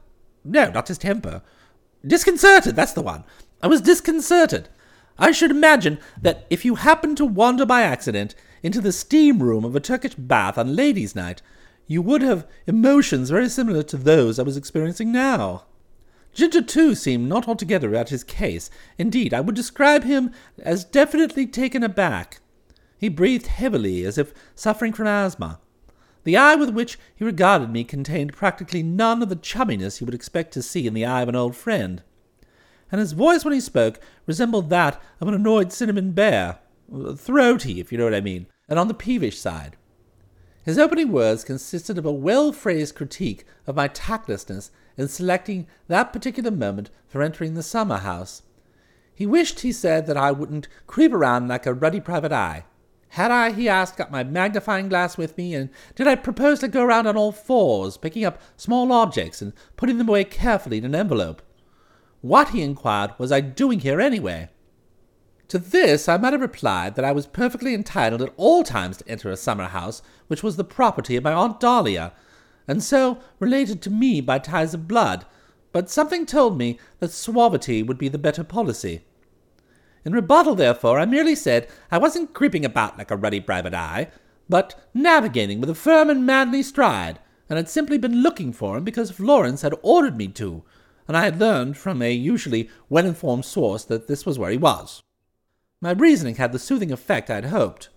No, 0.44 0.70
not 0.70 0.86
distemper. 0.86 1.42
Disconcerted, 2.06 2.76
that's 2.76 2.92
the 2.92 3.02
one. 3.02 3.24
I 3.64 3.68
was 3.68 3.80
disconcerted. 3.80 4.68
I 5.18 5.32
should 5.32 5.50
imagine 5.50 6.00
that 6.22 6.46
if 6.50 6.66
you 6.66 6.76
happened 6.76 7.16
to 7.18 7.26
wander 7.26 7.66
by 7.66 7.84
accident 7.84 8.36
into 8.62 8.82
the 8.82 8.92
steam 8.92 9.42
room 9.42 9.64
of 9.64 9.78
a 9.78 9.80
Turkish 9.80 10.16
bath 10.16 10.58
on 10.58 10.76
ladies' 10.76 11.16
night, 11.16 11.42
you 11.88 12.02
would 12.02 12.22
have 12.22 12.46
emotions 12.68 13.30
very 13.30 13.48
similar 13.48 13.82
to 13.84 13.96
those 13.96 14.38
I 14.38 14.44
was 14.44 14.58
experiencing 14.58 15.14
now. 15.14 15.64
Ginger, 16.34 16.62
too, 16.62 16.96
seemed 16.96 17.30
not 17.30 17.48
altogether 17.48 17.96
at 17.96 18.10
his 18.10 18.26
case. 18.26 18.70
Indeed, 18.98 19.34
I 19.34 19.40
would 19.40 19.56
describe 19.56 20.04
him 20.04 20.32
as 20.60 20.84
definitely 20.84 21.48
taken 21.48 21.82
aback. 21.82 22.42
He 22.98 23.10
breathed 23.10 23.48
heavily, 23.48 24.06
as 24.06 24.18
if 24.18 24.34
suffering 24.56 24.94
from 24.94 25.08
asthma. 25.08 25.60
The 26.24 26.38
eye 26.38 26.56
with 26.56 26.70
which 26.70 26.98
he 27.16 27.24
regarded 27.24 27.70
me 27.70 27.84
contained 27.84 28.34
practically 28.34 28.82
none 28.82 29.22
of 29.22 29.30
the 29.30 29.36
chumminess 29.36 30.02
you 30.02 30.06
would 30.06 30.16
expect 30.16 30.54
to 30.54 30.64
see 30.64 30.88
in 30.88 30.94
the 30.94 31.06
eye 31.06 31.22
of 31.22 31.30
an 31.30 31.36
old 31.36 31.56
friend. 31.56 32.02
And 32.92 33.00
his 33.00 33.12
voice 33.12 33.46
when 33.46 33.54
he 33.54 33.60
spoke 33.60 34.00
resembled 34.26 34.70
that 34.70 35.02
of 35.20 35.28
an 35.28 35.34
annoyed 35.34 35.72
cinnamon 35.72 36.14
bear, 36.14 36.60
throaty, 37.16 37.80
if 37.80 37.92
you 37.92 37.98
know 37.98 38.06
what 38.06 38.16
I 38.16 38.22
mean, 38.22 38.48
and 38.68 38.80
on 38.80 38.88
the 38.88 38.94
peevish 38.94 39.38
side. 39.38 39.78
His 40.64 40.80
opening 40.80 41.12
words 41.12 41.44
consisted 41.44 42.00
of 42.00 42.06
a 42.06 42.12
well 42.12 42.52
phrased 42.52 42.96
critique 42.96 43.46
of 43.68 43.76
my 43.76 43.88
tactlessness 43.88 44.72
in 44.98 45.08
selecting 45.08 45.68
that 45.88 46.12
particular 46.12 46.50
moment 46.50 46.90
for 47.08 47.22
entering 47.22 47.54
the 47.54 47.62
summer 47.62 47.98
house. 47.98 48.42
He 49.14 49.28
wished, 49.28 49.60
he 49.60 49.72
said, 49.72 50.08
that 50.08 50.18
I 50.18 50.32
wouldn't 50.32 50.68
creep 50.88 51.14
around 51.14 51.48
like 51.48 51.68
a 51.68 51.74
ruddy 51.74 52.00
private 52.00 52.32
eye. 52.32 52.66
Had 53.10 53.32
I, 53.32 53.52
he 53.52 53.70
asked, 53.70 53.98
got 53.98 54.12
my 54.12 54.24
magnifying 54.24 54.90
glass 54.90 55.18
with 55.18 55.38
me, 55.38 55.54
and 55.54 55.70
did 55.96 56.08
I 56.08 56.16
propose 56.16 56.60
to 56.60 56.68
go 56.68 56.84
around 56.84 57.08
on 57.08 57.16
all 57.16 57.32
fours, 57.32 57.98
picking 57.98 58.26
up 58.26 58.42
small 58.58 58.92
objects 58.92 59.42
and 59.42 59.54
putting 59.78 59.98
them 59.98 60.10
away 60.10 60.24
carefully 60.26 60.80
in 60.80 60.86
an 60.86 60.96
envelope? 60.96 61.42
What, 62.22 62.50
he 62.50 62.62
inquired, 62.62 63.12
was 63.18 63.32
I 63.32 63.40
doing 63.40 63.80
here 63.80 64.02
anyway? 64.02 64.50
To 65.50 65.60
this 65.60 66.10
I 66.10 66.18
might 66.18 66.34
have 66.34 66.42
replied 66.42 66.96
that 66.96 67.06
I 67.06 67.12
was 67.12 67.28
perfectly 67.28 67.74
entitled 67.74 68.22
at 68.22 68.34
all 68.36 68.64
times 68.64 68.98
to 68.98 69.08
enter 69.08 69.30
a 69.30 69.38
summer 69.38 69.66
house 69.66 70.02
which 70.28 70.42
was 70.42 70.56
the 70.56 70.64
property 70.64 71.16
of 71.16 71.24
my 71.24 71.34
Aunt 71.34 71.60
Dahlia, 71.60 72.14
and 72.68 72.84
so 72.84 73.20
related 73.40 73.82
to 73.84 73.92
me 73.92 74.22
by 74.22 74.40
ties 74.40 74.74
of 74.74 74.88
blood, 74.88 75.26
but 75.72 75.90
something 75.90 76.26
told 76.26 76.58
me 76.58 76.80
that 77.00 77.12
suavity 77.12 77.84
would 77.84 78.00
be 78.00 78.10
the 78.10 78.18
better 78.18 78.44
policy. 78.44 79.04
In 80.06 80.14
rebuttal, 80.14 80.54
therefore, 80.54 81.00
I 81.00 81.06
merely 81.06 81.36
said 81.36 81.68
I 81.92 81.98
wasn't 81.98 82.34
creeping 82.34 82.64
about 82.64 82.98
like 82.98 83.10
a 83.10 83.18
ruddy 83.18 83.40
private 83.40 83.74
eye, 83.74 84.10
but 84.48 84.80
navigating 84.94 85.60
with 85.60 85.70
a 85.70 85.76
firm 85.76 86.12
and 86.12 86.26
manly 86.26 86.62
stride, 86.62 87.20
and 87.50 87.58
had 87.58 87.68
simply 87.68 87.98
been 87.98 88.22
looking 88.22 88.54
for 88.54 88.78
him 88.78 88.84
because 88.84 89.10
Florence 89.10 89.64
had 89.64 89.74
ordered 89.82 90.16
me 90.16 90.28
to, 90.30 90.64
and 91.08 91.18
I 91.18 91.26
had 91.26 91.40
learned 91.40 91.78
from 91.78 92.02
a 92.02 92.12
usually 92.12 92.70
well 92.88 93.06
informed 93.06 93.46
source 93.46 93.84
that 93.86 94.08
this 94.08 94.26
was 94.26 94.38
where 94.38 94.52
he 94.52 94.58
was. 94.58 95.02
My 95.82 95.92
reasoning 95.92 96.36
had 96.36 96.52
the 96.52 96.60
soothing 96.60 96.92
effect 96.92 97.30
I 97.30 97.36
had 97.36 97.46
hoped. 97.46 97.90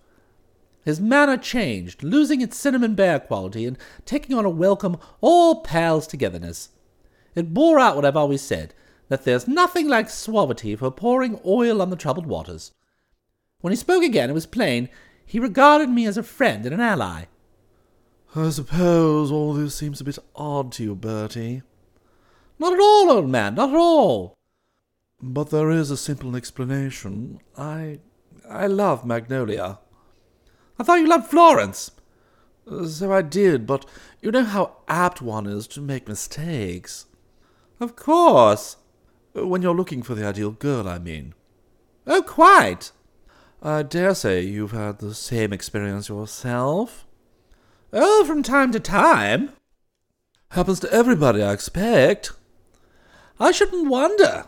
His 0.83 0.99
manner 0.99 1.37
changed, 1.37 2.03
losing 2.03 2.41
its 2.41 2.57
cinnamon 2.57 2.95
bear 2.95 3.19
quality 3.19 3.65
and 3.65 3.77
taking 4.05 4.35
on 4.35 4.45
a 4.45 4.49
welcome 4.49 4.97
all 5.21 5.61
pals 5.61 6.07
togetherness. 6.07 6.69
It 7.35 7.53
bore 7.53 7.79
out 7.79 7.95
what 7.95 8.05
I've 8.05 8.17
always 8.17 8.41
said, 8.41 8.73
that 9.09 9.25
there's 9.25 9.47
nothing 9.47 9.87
like 9.87 10.09
suavity 10.09 10.75
for 10.75 10.89
pouring 10.89 11.39
oil 11.45 11.81
on 11.81 11.89
the 11.89 11.95
troubled 11.95 12.25
waters. 12.25 12.71
When 13.61 13.71
he 13.71 13.77
spoke 13.77 14.03
again, 14.03 14.29
it 14.29 14.33
was 14.33 14.45
plain 14.45 14.89
he 15.25 15.39
regarded 15.39 15.89
me 15.89 16.07
as 16.07 16.17
a 16.17 16.23
friend 16.23 16.65
and 16.65 16.73
an 16.73 16.81
ally. 16.81 17.25
I 18.35 18.49
suppose 18.49 19.31
all 19.31 19.53
this 19.53 19.75
seems 19.75 20.01
a 20.01 20.03
bit 20.03 20.17
odd 20.35 20.71
to 20.73 20.83
you, 20.83 20.95
Bertie. 20.95 21.61
Not 22.57 22.73
at 22.73 22.79
all, 22.79 23.11
old 23.11 23.29
man, 23.29 23.55
not 23.55 23.69
at 23.69 23.75
all. 23.75 24.35
But 25.21 25.51
there 25.51 25.69
is 25.69 25.91
a 25.91 25.97
simple 25.97 26.35
explanation. 26.35 27.41
I 27.55 27.99
I 28.49 28.65
love 28.65 29.05
Magnolia. 29.05 29.77
I 30.79 30.83
thought 30.83 30.99
you 30.99 31.07
loved 31.07 31.27
Florence. 31.27 31.91
So 32.87 33.11
I 33.11 33.21
did, 33.21 33.67
but 33.67 33.85
you 34.21 34.31
know 34.31 34.45
how 34.45 34.77
apt 34.87 35.21
one 35.21 35.45
is 35.45 35.67
to 35.67 35.81
make 35.81 36.07
mistakes. 36.07 37.05
Of 37.79 37.95
course. 37.95 38.77
Uh, 39.35 39.47
when 39.47 39.61
you're 39.61 39.75
looking 39.75 40.01
for 40.01 40.15
the 40.15 40.25
ideal 40.25 40.51
girl, 40.51 40.87
I 40.87 40.99
mean. 40.99 41.33
Oh, 42.07 42.21
quite. 42.21 42.91
I 43.61 43.83
dare 43.83 44.15
say 44.15 44.41
you've 44.41 44.71
had 44.71 44.99
the 44.99 45.13
same 45.13 45.51
experience 45.51 46.09
yourself. 46.09 47.05
Oh, 47.91 48.23
from 48.25 48.43
time 48.43 48.71
to 48.71 48.79
time. 48.79 49.51
Happens 50.51 50.79
to 50.79 50.91
everybody, 50.91 51.43
I 51.43 51.53
expect. 51.53 52.31
I 53.39 53.51
shouldn't 53.51 53.89
wonder. 53.89 54.45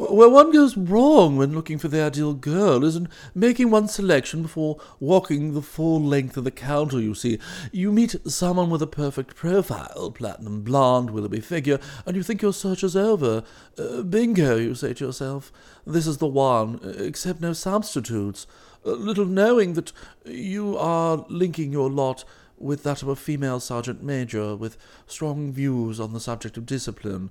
Where 0.00 0.30
one 0.30 0.50
goes 0.50 0.78
wrong 0.78 1.36
when 1.36 1.52
looking 1.52 1.76
for 1.76 1.88
the 1.88 2.00
ideal 2.00 2.32
girl 2.32 2.84
is 2.86 2.96
in 2.96 3.10
making 3.34 3.70
one's 3.70 3.92
selection 3.92 4.40
before 4.40 4.80
walking 4.98 5.52
the 5.52 5.60
full 5.60 6.02
length 6.02 6.38
of 6.38 6.44
the 6.44 6.50
counter, 6.50 6.98
you 6.98 7.14
see. 7.14 7.38
You 7.70 7.92
meet 7.92 8.16
someone 8.26 8.70
with 8.70 8.80
a 8.80 8.86
perfect 8.86 9.36
profile, 9.36 10.10
platinum 10.10 10.62
blonde, 10.62 11.10
willoughby 11.10 11.40
figure, 11.40 11.78
and 12.06 12.16
you 12.16 12.22
think 12.22 12.40
your 12.40 12.54
search 12.54 12.82
is 12.82 12.96
over. 12.96 13.44
Uh, 13.76 14.00
bingo, 14.00 14.56
you 14.56 14.74
say 14.74 14.94
to 14.94 15.04
yourself. 15.04 15.52
This 15.86 16.06
is 16.06 16.16
the 16.16 16.26
one, 16.26 16.80
except 16.98 17.42
no 17.42 17.52
substitutes. 17.52 18.46
Uh, 18.86 18.92
little 18.92 19.26
knowing 19.26 19.74
that 19.74 19.92
you 20.24 20.78
are 20.78 21.26
linking 21.28 21.72
your 21.72 21.90
lot 21.90 22.24
with 22.56 22.82
that 22.84 23.02
of 23.02 23.08
a 23.08 23.16
female 23.16 23.58
sergeant 23.58 24.02
major 24.02 24.54
with 24.54 24.76
strong 25.06 25.50
views 25.50 25.98
on 25.98 26.12
the 26.12 26.20
subject 26.20 26.56
of 26.56 26.66
discipline 26.66 27.30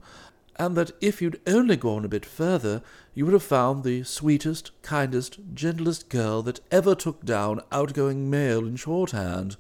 and 0.60 0.76
that 0.76 0.91
if 1.00 1.22
you'd 1.22 1.39
only 1.48 1.78
gone 1.78 2.04
a 2.04 2.10
bit 2.10 2.26
further, 2.26 2.84
you 3.15 3.24
would 3.24 3.34
have 3.34 3.41
found 3.41 3.84
the 3.84 4.04
sweetest, 4.04 4.72
kindest, 4.82 5.39
gentlest 5.54 6.10
girl 6.10 6.41
that 6.41 6.60
ever 6.69 6.93
took 6.93 7.24
down 7.24 7.62
outgoing 7.72 8.30
mail 8.30 8.67
in 8.67 8.76
shorthand, 8.76 9.56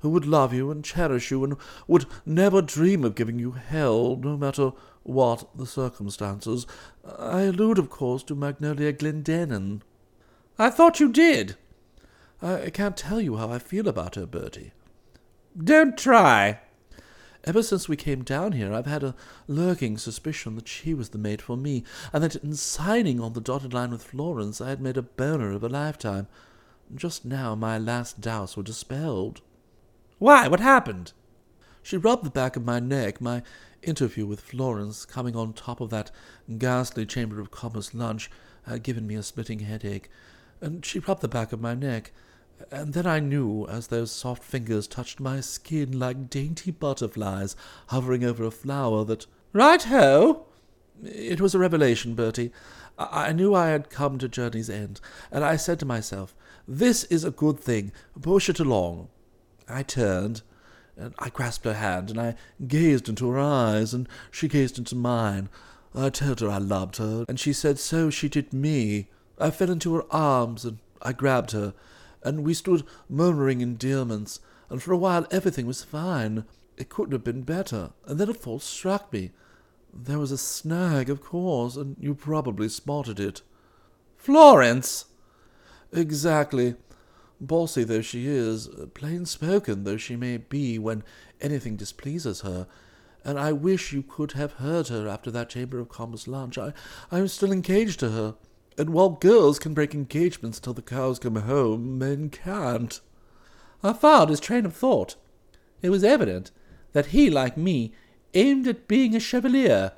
who 0.00 0.10
would 0.10 0.26
love 0.26 0.52
you 0.52 0.70
and 0.70 0.84
cherish 0.84 1.30
you 1.30 1.42
and 1.42 1.56
would 1.88 2.04
never 2.26 2.60
dream 2.60 3.02
of 3.02 3.14
giving 3.14 3.38
you 3.38 3.52
hell, 3.52 4.14
no 4.16 4.36
matter 4.36 4.72
what 5.04 5.48
the 5.56 5.66
circumstances. 5.66 6.66
I 7.18 7.42
allude, 7.42 7.78
of 7.78 7.88
course, 7.88 8.22
to 8.24 8.34
Magnolia 8.34 8.92
Glendinning. 8.92 9.80
I 10.58 10.68
thought 10.68 11.00
you 11.00 11.10
did. 11.10 11.56
I 12.42 12.68
can't 12.70 12.96
tell 12.96 13.20
you 13.20 13.36
how 13.36 13.50
I 13.50 13.58
feel 13.58 13.88
about 13.88 14.16
her, 14.16 14.26
Bertie. 14.26 14.72
Don't 15.56 15.96
try. 15.96 16.60
Ever 17.44 17.62
since 17.62 17.88
we 17.88 17.96
came 17.96 18.22
down 18.22 18.52
here, 18.52 18.72
I've 18.72 18.86
had 18.86 19.02
a 19.02 19.16
lurking 19.48 19.98
suspicion 19.98 20.54
that 20.54 20.68
she 20.68 20.94
was 20.94 21.08
the 21.08 21.18
mate 21.18 21.42
for 21.42 21.56
me, 21.56 21.82
and 22.12 22.22
that 22.22 22.36
in 22.36 22.54
signing 22.54 23.20
on 23.20 23.32
the 23.32 23.40
dotted 23.40 23.74
line 23.74 23.90
with 23.90 24.04
Florence, 24.04 24.60
I 24.60 24.68
had 24.68 24.80
made 24.80 24.96
a 24.96 25.02
boner 25.02 25.50
of 25.50 25.64
a 25.64 25.68
lifetime. 25.68 26.28
Just 26.94 27.24
now, 27.24 27.56
my 27.56 27.78
last 27.78 28.20
doubts 28.20 28.56
were 28.56 28.62
dispelled. 28.62 29.40
Why? 30.18 30.46
What 30.46 30.60
happened? 30.60 31.12
She 31.82 31.96
rubbed 31.96 32.24
the 32.24 32.30
back 32.30 32.54
of 32.54 32.64
my 32.64 32.78
neck, 32.78 33.20
my 33.20 33.42
interview 33.82 34.24
with 34.24 34.40
Florence 34.40 35.04
coming 35.04 35.34
on 35.34 35.52
top 35.52 35.80
of 35.80 35.90
that 35.90 36.12
ghastly 36.58 37.04
Chamber 37.04 37.40
of 37.40 37.50
Commerce 37.50 37.92
lunch 37.92 38.30
had 38.66 38.84
given 38.84 39.04
me 39.04 39.16
a 39.16 39.22
splitting 39.24 39.60
headache, 39.60 40.08
and 40.60 40.84
she 40.86 41.00
rubbed 41.00 41.22
the 41.22 41.28
back 41.28 41.52
of 41.52 41.60
my 41.60 41.74
neck. 41.74 42.12
And 42.70 42.92
then 42.92 43.06
I 43.06 43.18
knew, 43.20 43.66
as 43.66 43.88
those 43.88 44.10
soft 44.10 44.42
fingers 44.42 44.86
touched 44.86 45.20
my 45.20 45.40
skin 45.40 45.98
like 45.98 46.30
dainty 46.30 46.70
butterflies 46.70 47.56
hovering 47.88 48.24
over 48.24 48.44
a 48.44 48.50
flower, 48.50 49.04
that 49.04 49.26
right 49.52 49.82
ho! 49.82 50.46
It 51.02 51.40
was 51.40 51.54
a 51.54 51.58
revelation, 51.58 52.14
Bertie. 52.14 52.52
I-, 52.98 53.32
knew 53.32 53.54
I 53.54 53.68
had 53.68 53.90
come 53.90 54.18
to 54.18 54.28
journey's 54.28 54.70
end, 54.70 55.00
and 55.30 55.44
I 55.44 55.56
said 55.56 55.80
to 55.80 55.86
myself, 55.86 56.34
This 56.68 57.04
is 57.04 57.24
a 57.24 57.30
good 57.30 57.58
thing. 57.58 57.92
Push 58.20 58.48
it 58.48 58.60
along. 58.60 59.08
I 59.68 59.82
turned, 59.82 60.42
and 60.96 61.14
I 61.18 61.30
grasped 61.30 61.64
her 61.64 61.74
hand, 61.74 62.10
and 62.10 62.20
I 62.20 62.36
gazed 62.66 63.08
into 63.08 63.30
her 63.30 63.38
eyes, 63.38 63.94
and 63.94 64.08
she 64.30 64.48
gazed 64.48 64.78
into 64.78 64.94
mine. 64.94 65.48
I 65.94 66.10
told 66.10 66.40
her 66.40 66.50
I 66.50 66.58
loved 66.58 66.98
her, 66.98 67.24
and 67.28 67.40
she 67.40 67.52
said 67.52 67.78
so 67.78 68.10
she 68.10 68.28
did 68.28 68.52
me. 68.52 69.08
I 69.38 69.50
fell 69.50 69.70
into 69.70 69.94
her 69.94 70.04
arms, 70.10 70.64
and 70.64 70.78
I 71.00 71.12
grabbed 71.12 71.52
her 71.52 71.74
and 72.24 72.44
we 72.44 72.54
stood 72.54 72.84
murmuring 73.08 73.60
endearments, 73.60 74.40
and 74.68 74.82
for 74.82 74.92
a 74.92 74.96
while 74.96 75.26
everything 75.30 75.66
was 75.66 75.84
fine. 75.84 76.44
It 76.76 76.88
couldn't 76.88 77.12
have 77.12 77.24
been 77.24 77.42
better, 77.42 77.90
and 78.06 78.18
then 78.18 78.30
a 78.30 78.34
thought 78.34 78.62
struck 78.62 79.12
me. 79.12 79.30
There 79.92 80.18
was 80.18 80.32
a 80.32 80.38
snag, 80.38 81.10
of 81.10 81.20
course, 81.20 81.76
and 81.76 81.96
you 82.00 82.14
probably 82.14 82.68
spotted 82.68 83.20
it. 83.20 83.42
Florence! 84.16 85.06
Exactly. 85.92 86.76
Bossy 87.40 87.82
though 87.84 88.00
she 88.00 88.26
is, 88.26 88.68
plain 88.94 89.26
spoken 89.26 89.82
though 89.82 89.96
she 89.96 90.14
may 90.14 90.36
be 90.36 90.78
when 90.78 91.02
anything 91.40 91.76
displeases 91.76 92.42
her, 92.42 92.68
and 93.24 93.38
I 93.38 93.52
wish 93.52 93.92
you 93.92 94.02
could 94.02 94.32
have 94.32 94.54
heard 94.54 94.88
her 94.88 95.08
after 95.08 95.30
that 95.32 95.50
Chamber 95.50 95.78
of 95.80 95.88
Commerce 95.88 96.28
lunch. 96.28 96.56
I, 96.56 96.72
I 97.10 97.18
am 97.18 97.28
still 97.28 97.52
engaged 97.52 98.00
to 98.00 98.10
her. 98.10 98.36
And 98.78 98.90
while 98.90 99.10
girls 99.10 99.58
can 99.58 99.74
break 99.74 99.94
engagements 99.94 100.58
till 100.58 100.72
the 100.72 100.82
cows 100.82 101.18
come 101.18 101.36
home, 101.36 101.98
men 101.98 102.30
can't. 102.30 103.00
I 103.82 103.92
followed 103.92 104.30
his 104.30 104.40
train 104.40 104.64
of 104.64 104.74
thought. 104.74 105.16
It 105.82 105.90
was 105.90 106.04
evident 106.04 106.50
that 106.92 107.06
he, 107.06 107.28
like 107.30 107.56
me, 107.56 107.92
aimed 108.34 108.66
at 108.66 108.88
being 108.88 109.14
a 109.14 109.20
chevalier, 109.20 109.92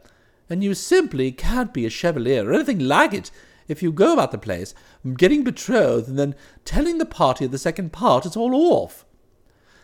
and 0.51 0.65
you 0.65 0.75
simply 0.75 1.31
can't 1.31 1.73
be 1.73 1.87
a 1.87 1.91
chevalier 1.91 2.49
or 2.49 2.53
anything 2.53 2.79
like 2.79 3.15
it 3.15 3.31
if 3.69 3.83
you 3.83 3.93
go 3.93 4.13
about 4.13 4.31
the 4.31 4.39
place 4.39 4.75
getting 5.17 5.43
betrothed 5.43 6.09
and 6.09 6.19
then 6.19 6.35
telling 6.65 6.99
the 6.99 7.07
party 7.07 7.45
of 7.45 7.51
the 7.51 7.59
second 7.59 7.93
part 7.93 8.27
it's 8.27 8.37
all 8.37 8.55
off. 8.55 9.05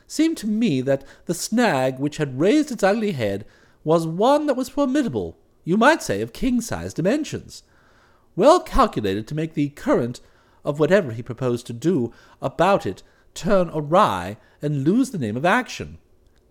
Seemed 0.07 0.37
to 0.39 0.47
me 0.47 0.81
that 0.81 1.05
the 1.27 1.35
snag 1.35 1.99
which 1.99 2.17
had 2.17 2.41
raised 2.41 2.73
its 2.73 2.83
ugly 2.83 3.13
head 3.13 3.47
was 3.85 4.07
one 4.07 4.47
that 4.47 4.57
was 4.57 4.69
formidable, 4.69 5.39
you 5.65 5.77
might 5.77 6.03
say 6.03 6.21
of 6.21 6.33
king-size 6.33 6.93
dimensions 6.93 7.63
well 8.37 8.61
calculated 8.61 9.27
to 9.29 9.35
make 9.35 9.55
the 9.55 9.71
current 9.71 10.21
of 10.65 10.79
whatever 10.79 11.13
he 11.13 11.23
proposed 11.23 11.67
to 11.67 11.73
do 11.73 12.13
about 12.41 12.87
it 12.87 13.03
turn 13.35 13.71
awry 13.73 14.37
and 14.61 14.85
lose 14.85 15.11
the 15.11 15.19
name 15.19 15.37
of 15.37 15.45
action. 15.45 15.99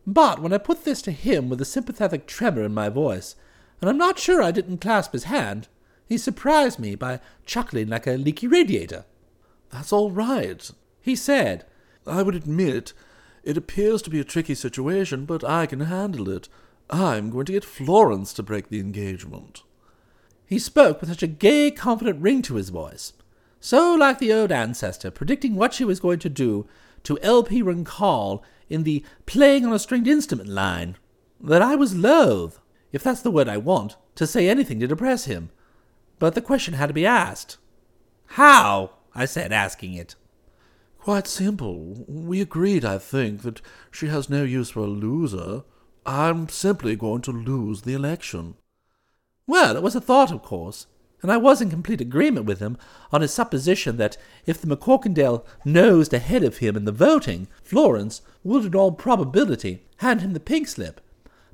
But 0.06 0.42
when 0.42 0.54
I 0.54 0.58
put 0.58 0.86
this 0.86 1.02
to 1.04 1.12
him 1.12 1.50
with 1.50 1.62
a 1.62 1.66
sympathetic 1.66 2.26
tremor 2.26 2.64
in 2.64 2.74
my 2.74 2.90
voice, 2.90 3.36
and 3.82 3.90
I'm 3.90 3.98
not 3.98 4.18
sure 4.18 4.42
I 4.42 4.52
didn't 4.52 4.80
clasp 4.80 5.14
his 5.14 5.26
hand, 5.26 5.68
he 6.08 6.18
surprised 6.18 6.80
me 6.80 6.96
by 6.96 7.20
chuckling 7.46 7.88
like 7.90 8.08
a 8.08 8.14
leaky 8.14 8.48
radiator. 8.48 9.06
That's 9.70 9.94
all 9.94 10.12
right, 10.12 10.70
he 11.02 11.16
said. 11.16 11.66
I 12.08 12.24
would 12.24 12.36
admit 12.36 12.94
it 13.44 13.58
appears 13.58 14.02
to 14.04 14.10
be 14.10 14.20
a 14.20 14.24
tricky 14.24 14.56
situation, 14.56 15.26
but 15.26 15.44
I 15.44 15.68
can 15.68 15.82
handle 15.82 16.30
it. 16.30 16.50
I'm 16.90 17.30
going 17.30 17.46
to 17.46 17.52
get 17.52 17.64
Florence 17.64 18.34
to 18.34 18.44
break 18.44 18.70
the 18.70 18.80
engagement. 18.80 19.62
He 20.50 20.58
spoke 20.58 21.00
with 21.00 21.12
such 21.12 21.22
a 21.22 21.28
gay, 21.28 21.70
confident 21.70 22.24
ring 22.24 22.42
to 22.42 22.56
his 22.56 22.70
voice, 22.70 23.14
so 23.60 23.94
like 23.94 24.18
the 24.18 24.34
old 24.34 24.52
ancestor 24.52 25.12
predicting 25.12 25.54
what 25.54 25.76
she 25.76 25.86
was 25.86 26.00
going 26.00 26.18
to 26.18 26.30
do 26.30 26.68
to 27.04 27.20
L.P. 27.22 27.62
Runkle 27.62 28.44
in 28.68 28.82
the 28.82 29.06
playing 29.28 29.64
on 29.64 29.74
a 29.74 29.78
stringed 29.78 30.08
instrument 30.08 30.50
line, 30.50 30.98
that 31.40 31.62
I 31.62 31.76
was 31.76 31.96
loath, 31.96 32.60
if 32.92 33.04
that's 33.04 33.22
the 33.22 33.30
word 33.30 33.48
I 33.48 33.58
want, 33.58 33.96
to 34.16 34.26
say 34.26 34.50
anything 34.50 34.80
to 34.80 34.88
depress 34.88 35.26
him. 35.26 35.52
But 36.18 36.34
the 36.34 36.42
question 36.42 36.74
had 36.74 36.88
to 36.88 36.94
be 36.94 37.06
asked. 37.06 37.60
How? 38.26 38.94
I 39.14 39.26
said, 39.26 39.52
asking 39.52 39.94
it. 39.94 40.16
Quite 40.98 41.28
simple. 41.28 42.06
We 42.08 42.42
agreed, 42.42 42.84
I 42.84 42.98
think, 42.98 43.44
that 43.44 43.62
she 43.92 44.08
has 44.08 44.32
no 44.32 44.44
use 44.44 44.72
for 44.72 44.80
a 44.80 44.88
loser. 44.88 45.62
I'm 46.08 46.50
simply 46.50 46.96
going 46.96 47.22
to 47.22 47.32
lose 47.32 47.84
the 47.84 47.94
election. 47.94 48.56
Well, 49.50 49.76
it 49.76 49.82
was 49.82 49.96
a 49.96 50.00
thought, 50.00 50.32
of 50.32 50.44
course, 50.44 50.86
and 51.24 51.32
I 51.32 51.38
was 51.38 51.60
in 51.60 51.72
complete 51.72 52.02
agreement 52.02 52.46
with 52.46 52.60
him 52.60 52.78
on 53.12 53.22
his 53.22 53.34
supposition 53.34 53.98
that 53.98 54.16
if 54.46 54.62
the 54.62 54.68
McCorkindale 54.68 55.44
nosed 55.66 56.14
ahead 56.14 56.44
of 56.44 56.58
him 56.58 56.78
in 56.78 56.86
the 56.86 56.92
voting, 56.92 57.48
Florence 57.64 58.22
would 58.44 58.66
in 58.66 58.76
all 58.76 58.92
probability 58.92 59.82
hand 59.98 60.22
him 60.22 60.34
the 60.34 60.40
pink 60.40 60.68
slip. 60.68 61.02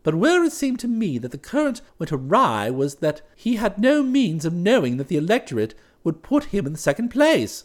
But 0.04 0.16
where 0.16 0.44
it 0.44 0.52
seemed 0.52 0.82
to 0.82 0.90
me 0.90 1.18
that 1.20 1.32
the 1.32 1.38
current 1.38 1.80
went 1.98 2.12
awry 2.12 2.70
was 2.70 2.96
that 2.96 3.22
he 3.34 3.56
had 3.56 3.78
no 3.78 4.04
means 4.04 4.44
of 4.44 4.52
knowing 4.52 4.98
that 4.98 5.08
the 5.08 5.16
electorate 5.16 5.74
would 6.04 6.22
put 6.22 6.52
him 6.52 6.66
in 6.66 6.74
the 6.74 6.78
second 6.78 7.08
place. 7.08 7.64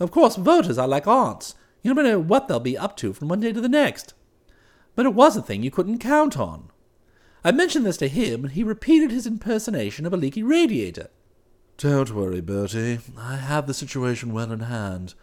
Of 0.00 0.10
course, 0.10 0.34
voters 0.34 0.78
are 0.78 0.88
like 0.88 1.06
aunts. 1.06 1.54
You 1.84 1.94
never 1.94 2.02
know 2.02 2.18
what 2.18 2.48
they'll 2.48 2.58
be 2.58 2.76
up 2.76 2.96
to 2.96 3.12
from 3.12 3.28
one 3.28 3.38
day 3.38 3.52
to 3.52 3.60
the 3.60 3.68
next. 3.68 4.14
But 4.96 5.06
it 5.06 5.14
was 5.14 5.36
a 5.36 5.42
thing 5.42 5.62
you 5.62 5.70
couldn't 5.70 5.98
count 6.00 6.36
on. 6.36 6.72
I 7.44 7.52
mentioned 7.52 7.86
this 7.86 7.96
to 7.98 8.08
him, 8.08 8.44
and 8.44 8.52
he 8.52 8.64
repeated 8.64 9.10
his 9.10 9.26
impersonation 9.26 10.06
of 10.06 10.12
a 10.12 10.16
leaky 10.16 10.42
radiator. 10.42 11.08
Don't 11.76 12.12
worry, 12.12 12.40
Bertie. 12.40 12.98
I 13.16 13.36
have 13.36 13.66
the 13.66 13.74
situation 13.74 14.32
well 14.32 14.50
in 14.50 14.60
hand. 14.60 15.14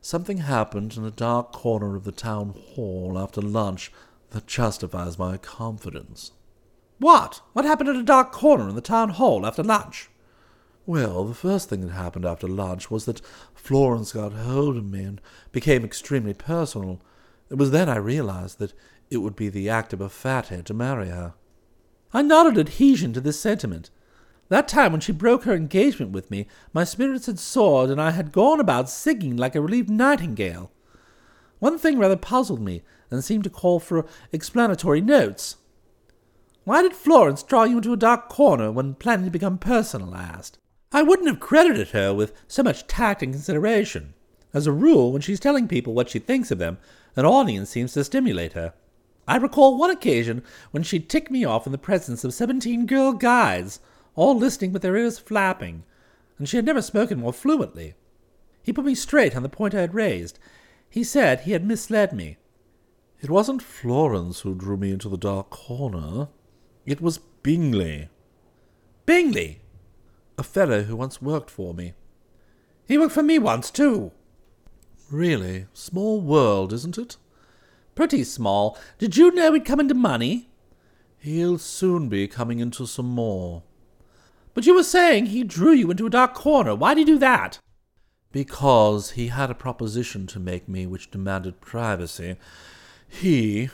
Something 0.00 0.38
happened 0.38 0.96
in 0.96 1.04
a 1.04 1.12
dark 1.12 1.52
corner 1.52 1.94
of 1.94 2.02
the 2.02 2.10
town 2.10 2.54
hall 2.74 3.16
after 3.16 3.40
lunch 3.40 3.92
that 4.30 4.48
justifies 4.48 5.18
my 5.18 5.36
confidence. 5.36 6.32
What? 6.98 7.40
What 7.52 7.64
happened 7.64 7.90
in 7.90 7.96
a 7.96 8.02
dark 8.02 8.32
corner 8.32 8.68
in 8.68 8.74
the 8.74 8.80
town 8.80 9.10
hall 9.10 9.46
after 9.46 9.62
lunch? 9.62 10.10
Well, 10.84 11.24
the 11.24 11.34
first 11.34 11.68
thing 11.68 11.82
that 11.82 11.92
happened 11.92 12.24
after 12.24 12.48
lunch 12.48 12.90
was 12.90 13.04
that 13.04 13.20
Florence 13.54 14.12
got 14.12 14.32
hold 14.32 14.76
of 14.76 14.84
me 14.84 15.04
and 15.04 15.20
became 15.52 15.84
extremely 15.84 16.34
personal. 16.34 17.00
It 17.48 17.54
was 17.54 17.70
then 17.70 17.88
I 17.88 17.96
realized 17.96 18.58
that 18.58 18.72
it 19.08 19.18
would 19.18 19.36
be 19.36 19.48
the 19.48 19.68
act 19.68 19.92
of 19.92 20.00
a 20.00 20.08
fathead 20.08 20.66
to 20.66 20.74
marry 20.74 21.08
her. 21.08 21.34
I 22.12 22.22
nodded 22.22 22.58
adhesion 22.58 23.12
to 23.14 23.20
this 23.20 23.40
sentiment. 23.40 23.90
That 24.48 24.68
time 24.68 24.92
when 24.92 25.00
she 25.00 25.12
broke 25.12 25.44
her 25.44 25.54
engagement 25.54 26.12
with 26.12 26.30
me, 26.30 26.46
my 26.72 26.84
spirits 26.84 27.26
had 27.26 27.38
soared, 27.38 27.88
and 27.88 28.00
I 28.00 28.10
had 28.10 28.32
gone 28.32 28.60
about 28.60 28.90
singing 28.90 29.36
like 29.36 29.54
a 29.54 29.62
relieved 29.62 29.88
nightingale. 29.88 30.70
One 31.58 31.78
thing 31.78 31.98
rather 31.98 32.16
puzzled 32.16 32.60
me, 32.60 32.82
and 33.10 33.24
seemed 33.24 33.44
to 33.44 33.50
call 33.50 33.80
for 33.80 34.04
explanatory 34.32 35.00
notes. 35.00 35.56
Why 36.64 36.82
did 36.82 36.94
Florence 36.94 37.42
draw 37.42 37.64
you 37.64 37.78
into 37.78 37.92
a 37.92 37.96
dark 37.96 38.28
corner 38.28 38.70
when 38.70 38.94
planning 38.94 39.24
to 39.24 39.30
become 39.30 39.58
personal? 39.58 40.14
I 40.14 40.22
asked. 40.22 40.58
I 40.92 41.02
wouldn't 41.02 41.28
have 41.28 41.40
credited 41.40 41.88
her 41.88 42.12
with 42.12 42.34
so 42.46 42.62
much 42.62 42.86
tact 42.86 43.22
and 43.22 43.32
consideration. 43.32 44.14
As 44.52 44.66
a 44.66 44.72
rule, 44.72 45.12
when 45.12 45.22
she's 45.22 45.40
telling 45.40 45.66
people 45.66 45.94
what 45.94 46.10
she 46.10 46.18
thinks 46.18 46.50
of 46.50 46.58
them, 46.58 46.78
an 47.16 47.24
audience 47.24 47.70
seems 47.70 47.94
to 47.94 48.04
stimulate 48.04 48.52
her. 48.52 48.74
I 49.26 49.36
recall 49.36 49.78
one 49.78 49.90
occasion 49.90 50.42
when 50.70 50.82
she 50.82 50.98
ticked 50.98 51.30
me 51.30 51.44
off 51.44 51.66
in 51.66 51.72
the 51.72 51.78
presence 51.78 52.24
of 52.24 52.34
seventeen 52.34 52.86
girl 52.86 53.12
guides, 53.12 53.80
all 54.14 54.36
listening 54.36 54.72
with 54.72 54.82
their 54.82 54.96
ears 54.96 55.18
flapping, 55.18 55.84
and 56.38 56.48
she 56.48 56.56
had 56.56 56.66
never 56.66 56.82
spoken 56.82 57.20
more 57.20 57.32
fluently. 57.32 57.94
He 58.62 58.72
put 58.72 58.84
me 58.84 58.94
straight 58.94 59.36
on 59.36 59.42
the 59.42 59.48
point 59.48 59.74
I 59.74 59.80
had 59.80 59.94
raised. 59.94 60.38
He 60.90 61.04
said 61.04 61.40
he 61.40 61.52
had 61.52 61.64
misled 61.64 62.12
me. 62.12 62.36
It 63.20 63.30
wasn't 63.30 63.62
Florence 63.62 64.40
who 64.40 64.54
drew 64.54 64.76
me 64.76 64.90
into 64.90 65.08
the 65.08 65.16
dark 65.16 65.50
corner. 65.50 66.28
It 66.84 67.00
was 67.00 67.18
Bingley. 67.18 68.08
Bingley? 69.06 69.62
a 70.38 70.42
fellow 70.42 70.82
who 70.82 70.96
once 70.96 71.22
worked 71.22 71.50
for 71.50 71.72
me. 71.72 71.94
He 72.86 72.98
worked 72.98 73.14
for 73.14 73.22
me 73.22 73.38
once, 73.38 73.70
too. 73.70 74.10
Really? 75.10 75.66
Small 75.72 76.20
world, 76.20 76.72
isn't 76.72 76.98
it? 76.98 77.16
Pretty 77.94 78.24
small. 78.24 78.78
Did 78.98 79.16
you 79.16 79.30
know 79.32 79.52
he'd 79.52 79.64
come 79.64 79.80
into 79.80 79.94
money? 79.94 80.48
He'll 81.18 81.58
soon 81.58 82.08
be 82.08 82.26
coming 82.26 82.58
into 82.58 82.86
some 82.86 83.06
more. 83.06 83.62
But 84.54 84.66
you 84.66 84.74
were 84.74 84.82
saying 84.82 85.26
he 85.26 85.44
drew 85.44 85.72
you 85.72 85.90
into 85.90 86.06
a 86.06 86.10
dark 86.10 86.34
corner. 86.34 86.74
Why'd 86.74 86.98
he 86.98 87.04
do 87.04 87.18
that? 87.18 87.58
Because 88.32 89.12
he 89.12 89.28
had 89.28 89.50
a 89.50 89.54
proposition 89.54 90.26
to 90.28 90.40
make 90.40 90.68
me 90.68 90.86
which 90.86 91.10
demanded 91.10 91.60
privacy. 91.60 92.36
He, 93.06 93.68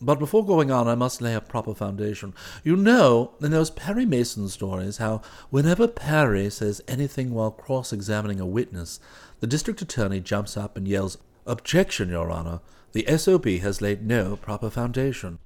but 0.00 0.18
before 0.18 0.44
going 0.44 0.70
on, 0.70 0.88
I 0.88 0.96
must 0.96 1.22
lay 1.22 1.34
a 1.34 1.40
proper 1.40 1.74
foundation. 1.74 2.34
You 2.64 2.74
know, 2.76 3.32
in 3.40 3.52
those 3.52 3.70
Perry 3.70 4.06
Mason 4.06 4.48
stories, 4.48 4.96
how 4.96 5.22
whenever 5.50 5.86
Perry 5.86 6.50
says 6.50 6.82
anything 6.88 7.32
while 7.32 7.52
cross 7.52 7.92
examining 7.92 8.40
a 8.40 8.46
witness, 8.46 8.98
the 9.38 9.46
district 9.46 9.80
attorney 9.82 10.20
jumps 10.20 10.56
up 10.56 10.76
and 10.76 10.88
yells, 10.88 11.18
Objection, 11.46 12.08
Your 12.08 12.30
Honor! 12.30 12.60
The 12.92 13.06
SOB 13.16 13.46
has 13.60 13.80
laid 13.80 14.06
no 14.06 14.36
proper 14.36 14.68
foundation. 14.68 15.38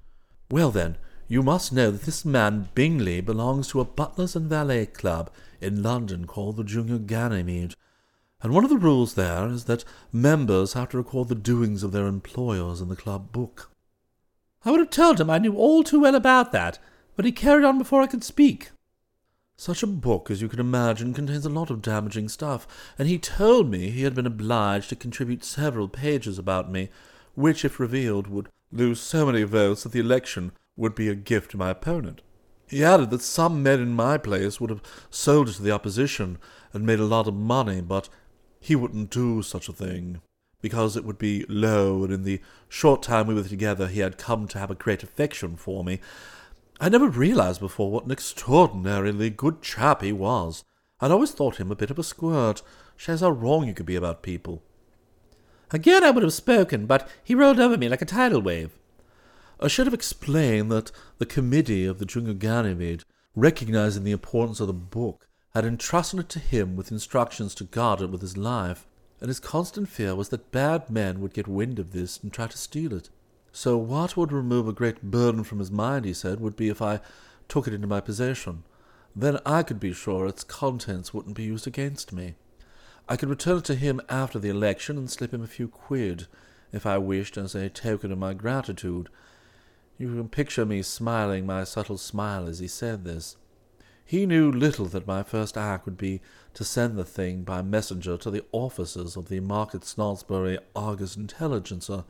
Well, 0.50 0.70
then, 0.70 0.96
you 1.28 1.42
must 1.42 1.72
know 1.72 1.90
that 1.90 2.02
this 2.02 2.24
man 2.24 2.68
Bingley 2.74 3.20
belongs 3.20 3.68
to 3.68 3.80
a 3.80 3.84
butlers 3.84 4.36
and 4.36 4.48
valet 4.48 4.86
club 4.86 5.30
in 5.60 5.82
London 5.82 6.26
called 6.26 6.56
the 6.56 6.64
Junior 6.64 6.98
Ganymede. 6.98 7.74
And 8.42 8.52
one 8.52 8.64
of 8.64 8.70
the 8.70 8.76
rules 8.76 9.14
there 9.14 9.46
is 9.48 9.64
that 9.64 9.84
members 10.12 10.74
have 10.74 10.90
to 10.90 10.98
record 10.98 11.28
the 11.28 11.34
doings 11.34 11.82
of 11.82 11.92
their 11.92 12.06
employers 12.06 12.80
in 12.80 12.88
the 12.88 12.96
club 12.96 13.32
book. 13.32 13.70
I 14.64 14.70
would 14.70 14.80
have 14.80 14.90
told 14.90 15.20
him 15.20 15.30
I 15.30 15.38
knew 15.38 15.56
all 15.56 15.84
too 15.84 16.00
well 16.00 16.14
about 16.14 16.52
that, 16.52 16.78
but 17.16 17.24
he 17.24 17.32
carried 17.32 17.64
on 17.64 17.78
before 17.78 18.02
I 18.02 18.06
could 18.06 18.24
speak. 18.24 18.70
Such 19.56 19.82
a 19.82 19.86
book, 19.86 20.30
as 20.30 20.42
you 20.42 20.48
can 20.48 20.60
imagine, 20.60 21.14
contains 21.14 21.46
a 21.46 21.50
lot 21.50 21.70
of 21.70 21.80
damaging 21.80 22.28
stuff, 22.28 22.66
and 22.98 23.06
he 23.06 23.18
told 23.18 23.70
me 23.70 23.90
he 23.90 24.02
had 24.02 24.14
been 24.14 24.26
obliged 24.26 24.88
to 24.88 24.96
contribute 24.96 25.44
several 25.44 25.88
pages 25.88 26.38
about 26.38 26.70
me, 26.70 26.88
which, 27.34 27.64
if 27.64 27.80
revealed, 27.80 28.26
would 28.26 28.48
lose 28.72 29.00
so 29.00 29.26
many 29.26 29.42
votes 29.42 29.82
that 29.82 29.92
the 29.92 30.00
election 30.00 30.52
would 30.76 30.94
be 30.94 31.08
a 31.08 31.14
gift 31.14 31.52
to 31.52 31.56
my 31.56 31.70
opponent. 31.70 32.22
He 32.68 32.84
added 32.84 33.10
that 33.10 33.22
some 33.22 33.62
men 33.62 33.80
in 33.80 33.94
my 33.94 34.18
place 34.18 34.60
would 34.60 34.70
have 34.70 34.82
sold 35.10 35.48
it 35.48 35.52
to 35.54 35.62
the 35.62 35.70
opposition 35.70 36.38
and 36.72 36.86
made 36.86 37.00
a 37.00 37.04
lot 37.04 37.28
of 37.28 37.34
money, 37.34 37.80
but 37.80 38.08
he 38.60 38.74
wouldn't 38.74 39.10
do 39.10 39.42
such 39.42 39.68
a 39.68 39.72
thing 39.72 40.20
because 40.60 40.96
it 40.96 41.04
would 41.04 41.18
be 41.18 41.44
low, 41.46 42.04
and 42.04 42.12
in 42.12 42.22
the 42.22 42.40
short 42.70 43.02
time 43.02 43.26
we 43.26 43.34
were 43.34 43.42
together 43.42 43.86
he 43.86 44.00
had 44.00 44.16
come 44.16 44.48
to 44.48 44.58
have 44.58 44.70
a 44.70 44.74
great 44.74 45.02
affection 45.02 45.56
for 45.56 45.84
me. 45.84 46.00
I 46.80 46.88
never 46.88 47.08
realized 47.08 47.60
before 47.60 47.90
what 47.90 48.06
an 48.06 48.10
extraordinarily 48.10 49.28
good 49.28 49.60
chap 49.60 50.00
he 50.00 50.12
was. 50.12 50.64
I'd 51.00 51.10
always 51.10 51.32
thought 51.32 51.60
him 51.60 51.70
a 51.70 51.76
bit 51.76 51.90
of 51.90 51.98
a 51.98 52.02
squirt. 52.02 52.62
Shows 52.96 53.20
how 53.20 53.30
wrong 53.30 53.66
you 53.66 53.74
could 53.74 53.84
be 53.84 53.94
about 53.94 54.22
people. 54.22 54.62
Again 55.70 56.04
I 56.04 56.10
would 56.10 56.22
have 56.22 56.32
spoken, 56.32 56.86
but 56.86 57.08
he 57.22 57.34
rolled 57.34 57.60
over 57.60 57.76
me 57.76 57.88
like 57.88 58.02
a 58.02 58.06
tidal 58.06 58.42
wave. 58.42 58.70
I 59.60 59.68
should 59.68 59.86
have 59.86 59.94
explained 59.94 60.70
that 60.72 60.90
the 61.18 61.26
committee 61.26 61.86
of 61.86 61.98
the 61.98 62.04
Junior 62.04 62.34
Ganymede, 62.34 63.04
recognizing 63.34 64.04
the 64.04 64.12
importance 64.12 64.60
of 64.60 64.66
the 64.66 64.72
book, 64.72 65.28
had 65.54 65.64
entrusted 65.64 66.20
it 66.20 66.28
to 66.30 66.38
him 66.38 66.76
with 66.76 66.90
instructions 66.90 67.54
to 67.54 67.64
guard 67.64 68.00
it 68.00 68.10
with 68.10 68.20
his 68.20 68.36
life 68.36 68.86
and 69.24 69.30
his 69.30 69.40
constant 69.40 69.88
fear 69.88 70.14
was 70.14 70.28
that 70.28 70.52
bad 70.52 70.90
men 70.90 71.18
would 71.20 71.32
get 71.32 71.48
wind 71.48 71.78
of 71.78 71.92
this 71.92 72.18
and 72.22 72.30
try 72.30 72.46
to 72.46 72.58
steal 72.58 72.92
it. 72.92 73.08
So 73.52 73.76
what 73.78 74.18
would 74.18 74.32
remove 74.32 74.68
a 74.68 74.72
great 74.74 75.02
burden 75.02 75.44
from 75.44 75.60
his 75.60 75.70
mind, 75.70 76.04
he 76.04 76.12
said, 76.12 76.40
would 76.40 76.56
be 76.56 76.68
if 76.68 76.82
I 76.82 77.00
took 77.48 77.66
it 77.66 77.72
into 77.72 77.86
my 77.86 78.00
possession. 78.00 78.64
Then 79.16 79.38
I 79.46 79.62
could 79.62 79.80
be 79.80 79.94
sure 79.94 80.26
its 80.26 80.44
contents 80.44 81.14
wouldn't 81.14 81.36
be 81.36 81.44
used 81.44 81.66
against 81.66 82.12
me. 82.12 82.34
I 83.08 83.16
could 83.16 83.28
return 83.28 83.58
it 83.58 83.64
to 83.64 83.74
him 83.74 84.00
after 84.08 84.38
the 84.38 84.48
election 84.48 84.96
and 84.96 85.10
slip 85.10 85.34
him 85.34 85.42
a 85.42 85.46
few 85.46 85.68
quid, 85.68 86.26
if 86.72 86.86
I 86.86 86.96
wished, 86.98 87.36
as 87.36 87.54
a 87.54 87.68
token 87.68 88.10
of 88.10 88.18
my 88.18 88.32
gratitude. 88.32 89.10
You 89.98 90.08
can 90.08 90.28
picture 90.28 90.64
me 90.64 90.82
smiling 90.82 91.44
my 91.44 91.64
subtle 91.64 91.98
smile 91.98 92.48
as 92.48 92.60
he 92.60 92.68
said 92.68 93.04
this. 93.04 93.36
He 94.06 94.26
knew 94.26 94.50
little 94.50 94.86
that 94.86 95.06
my 95.06 95.22
first 95.22 95.56
act 95.56 95.84
would 95.84 95.96
be 95.96 96.20
to 96.54 96.64
send 96.64 96.96
the 96.96 97.04
thing 97.04 97.42
by 97.42 97.62
messenger 97.62 98.16
to 98.18 98.30
the 98.30 98.44
offices 98.52 99.16
of 99.16 99.28
the 99.28 99.40
Market 99.40 99.82
Snodsbury 99.82 100.58
Argus 100.74 101.16
Intelligencer, 101.16 102.04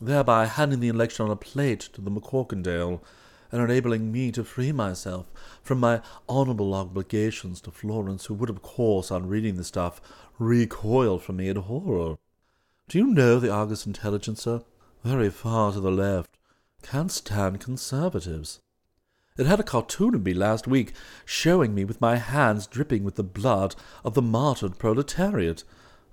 thereby 0.00 0.46
handing 0.46 0.80
the 0.80 0.88
election 0.88 1.24
on 1.24 1.30
a 1.30 1.36
plate 1.36 1.80
to 1.92 2.00
the 2.00 2.10
McCorkindale, 2.10 3.00
and 3.50 3.62
enabling 3.62 4.12
me 4.12 4.32
to 4.32 4.44
free 4.44 4.72
myself 4.72 5.26
from 5.62 5.80
my 5.80 6.00
honourable 6.28 6.74
obligations 6.74 7.60
to 7.62 7.70
Florence, 7.70 8.26
who 8.26 8.34
would, 8.34 8.50
of 8.50 8.62
course, 8.62 9.10
on 9.10 9.28
reading 9.28 9.56
the 9.56 9.64
stuff, 9.64 10.00
recoil 10.38 11.18
from 11.18 11.36
me 11.36 11.48
in 11.48 11.56
horror. 11.56 12.16
Do 12.88 12.98
you 12.98 13.06
know 13.06 13.38
the 13.38 13.50
Argus 13.50 13.86
Intelligencer? 13.86 14.62
Very 15.02 15.30
far 15.30 15.72
to 15.72 15.80
the 15.80 15.90
left. 15.90 16.38
Can't 16.82 17.10
stand 17.10 17.60
conservatives. 17.60 18.60
It 19.36 19.46
had 19.46 19.60
a 19.60 19.64
cartoon 19.64 20.14
of 20.14 20.24
me 20.24 20.32
last 20.32 20.66
week 20.66 20.92
showing 21.24 21.74
me 21.74 21.84
with 21.84 22.00
my 22.00 22.16
hands 22.16 22.66
dripping 22.66 23.04
with 23.04 23.16
the 23.16 23.22
blood 23.22 23.74
of 24.04 24.14
the 24.14 24.22
martyred 24.22 24.78
proletariat. 24.78 25.62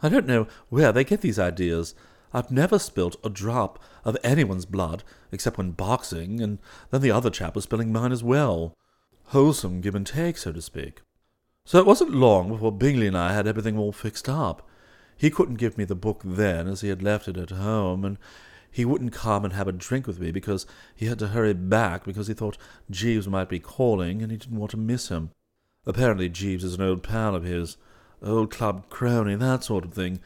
I 0.01 0.09
don't 0.09 0.27
know 0.27 0.47
where 0.69 0.91
they 0.91 1.03
get 1.03 1.21
these 1.21 1.39
ideas. 1.39 1.95
I've 2.33 2.51
never 2.51 2.79
spilt 2.79 3.15
a 3.23 3.29
drop 3.29 3.79
of 4.03 4.17
anyone's 4.23 4.65
blood, 4.65 5.03
except 5.31 5.57
when 5.57 5.71
boxing, 5.71 6.41
and 6.41 6.59
then 6.91 7.01
the 7.01 7.11
other 7.11 7.29
chap 7.29 7.55
was 7.55 7.65
spilling 7.65 7.91
mine 7.91 8.11
as 8.11 8.23
well. 8.23 8.73
Wholesome 9.25 9.81
give 9.81 9.95
and 9.95 10.05
take, 10.05 10.37
so 10.37 10.51
to 10.51 10.61
speak. 10.61 11.01
So 11.65 11.79
it 11.79 11.85
wasn't 11.85 12.13
long 12.13 12.49
before 12.49 12.71
Bingley 12.71 13.07
and 13.07 13.17
I 13.17 13.33
had 13.33 13.47
everything 13.47 13.77
all 13.77 13.91
fixed 13.91 14.27
up. 14.27 14.67
He 15.15 15.29
couldn't 15.29 15.55
give 15.55 15.77
me 15.77 15.85
the 15.85 15.95
book 15.95 16.21
then, 16.25 16.67
as 16.67 16.81
he 16.81 16.89
had 16.89 17.03
left 17.03 17.27
it 17.27 17.37
at 17.37 17.51
home, 17.51 18.03
and 18.03 18.17
he 18.69 18.83
wouldn't 18.83 19.13
come 19.13 19.45
and 19.45 19.53
have 19.53 19.67
a 19.67 19.71
drink 19.71 20.07
with 20.07 20.19
me 20.19 20.31
because 20.31 20.65
he 20.95 21.05
had 21.05 21.19
to 21.19 21.27
hurry 21.27 21.53
back 21.53 22.03
because 22.03 22.27
he 22.27 22.33
thought 22.33 22.57
Jeeves 22.89 23.27
might 23.27 23.47
be 23.47 23.59
calling 23.59 24.21
and 24.23 24.31
he 24.31 24.37
didn't 24.37 24.59
want 24.59 24.71
to 24.71 24.77
miss 24.77 25.09
him. 25.09 25.29
Apparently 25.85 26.27
Jeeves 26.27 26.63
is 26.63 26.73
an 26.73 26.81
old 26.81 27.03
pal 27.03 27.35
of 27.35 27.43
his, 27.43 27.77
old 28.21 28.49
club 28.49 28.89
crony, 28.89 29.35
that 29.35 29.63
sort 29.63 29.85
of 29.85 29.93
thing. 29.93 30.19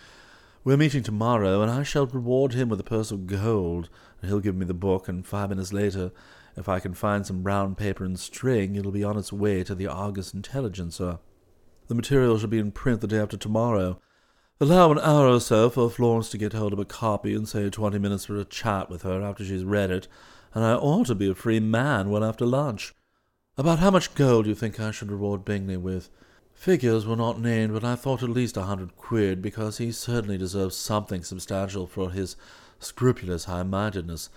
We're 0.68 0.76
meeting 0.76 1.02
tomorrow, 1.02 1.62
and 1.62 1.72
I 1.72 1.84
shall 1.84 2.08
reward 2.08 2.52
him 2.52 2.68
with 2.68 2.82
a 2.82 2.84
purse 2.84 3.10
of 3.10 3.26
gold, 3.26 3.88
and 4.22 4.30
he'll 4.30 4.42
give 4.42 4.58
me 4.58 4.66
the 4.66 4.74
book, 4.74 5.08
and 5.08 5.26
five 5.26 5.48
minutes 5.48 5.72
later, 5.72 6.12
if 6.58 6.68
I 6.68 6.82
can 6.82 6.94
find 6.94 7.26
some 7.26 7.42
brown 7.42 7.74
paper 7.74 8.04
and 8.04 8.20
string, 8.20 8.76
it'll 8.76 8.92
be 8.92 9.02
on 9.02 9.18
its 9.18 9.32
way 9.32 9.64
to 9.64 9.74
the 9.74 9.88
Argus 9.88 10.34
Intelligencer. 10.34 11.20
The 11.88 11.96
material 11.96 12.38
shall 12.38 12.50
be 12.50 12.60
in 12.60 12.74
print 12.74 13.00
the 13.00 13.08
day 13.08 13.18
after 13.18 13.38
tomorrow, 13.38 14.02
Allow 14.60 14.92
an 14.92 15.00
hour 15.00 15.28
or 15.28 15.40
so 15.40 15.70
for 15.70 15.90
Florence 15.90 16.30
to 16.32 16.38
get 16.38 16.52
hold 16.52 16.74
of 16.74 16.80
a 16.80 16.84
copy 16.84 17.34
and 17.34 17.48
say 17.48 17.70
twenty 17.70 17.98
minutes 17.98 18.26
for 18.26 18.36
a 18.36 18.44
chat 18.44 18.90
with 18.90 19.04
her 19.04 19.22
after 19.22 19.46
she's 19.46 19.64
read 19.64 19.90
it, 19.90 20.10
and 20.54 20.66
I 20.66 20.74
ought 20.74 21.08
to 21.08 21.16
be 21.16 21.30
a 21.30 21.34
free 21.34 21.62
man 21.62 22.10
well 22.10 22.26
after 22.26 22.46
lunch. 22.46 22.94
About 23.58 23.80
how 23.80 23.90
much 23.90 24.16
gold 24.16 24.44
do 24.44 24.50
you 24.50 24.56
think 24.56 24.82
I 24.82 24.92
should 24.92 25.14
reward 25.14 25.46
Bingley 25.46 25.78
with? 25.78 26.10
Figures 26.58 27.06
were 27.06 27.16
not 27.16 27.40
named, 27.40 27.72
but 27.72 27.84
I 27.84 27.96
thought 27.96 28.24
at 28.24 28.32
least 28.32 28.58
a 28.58 28.64
hundred 28.64 28.98
quid, 28.98 29.44
because 29.44 29.78
he 29.78 29.92
certainly 29.92 30.40
deserves 30.40 30.76
something 30.76 31.24
substantial 31.24 31.86
for 31.86 32.10
his 32.10 32.36
scrupulous 32.80 33.46
high-mindedness. 33.46 34.30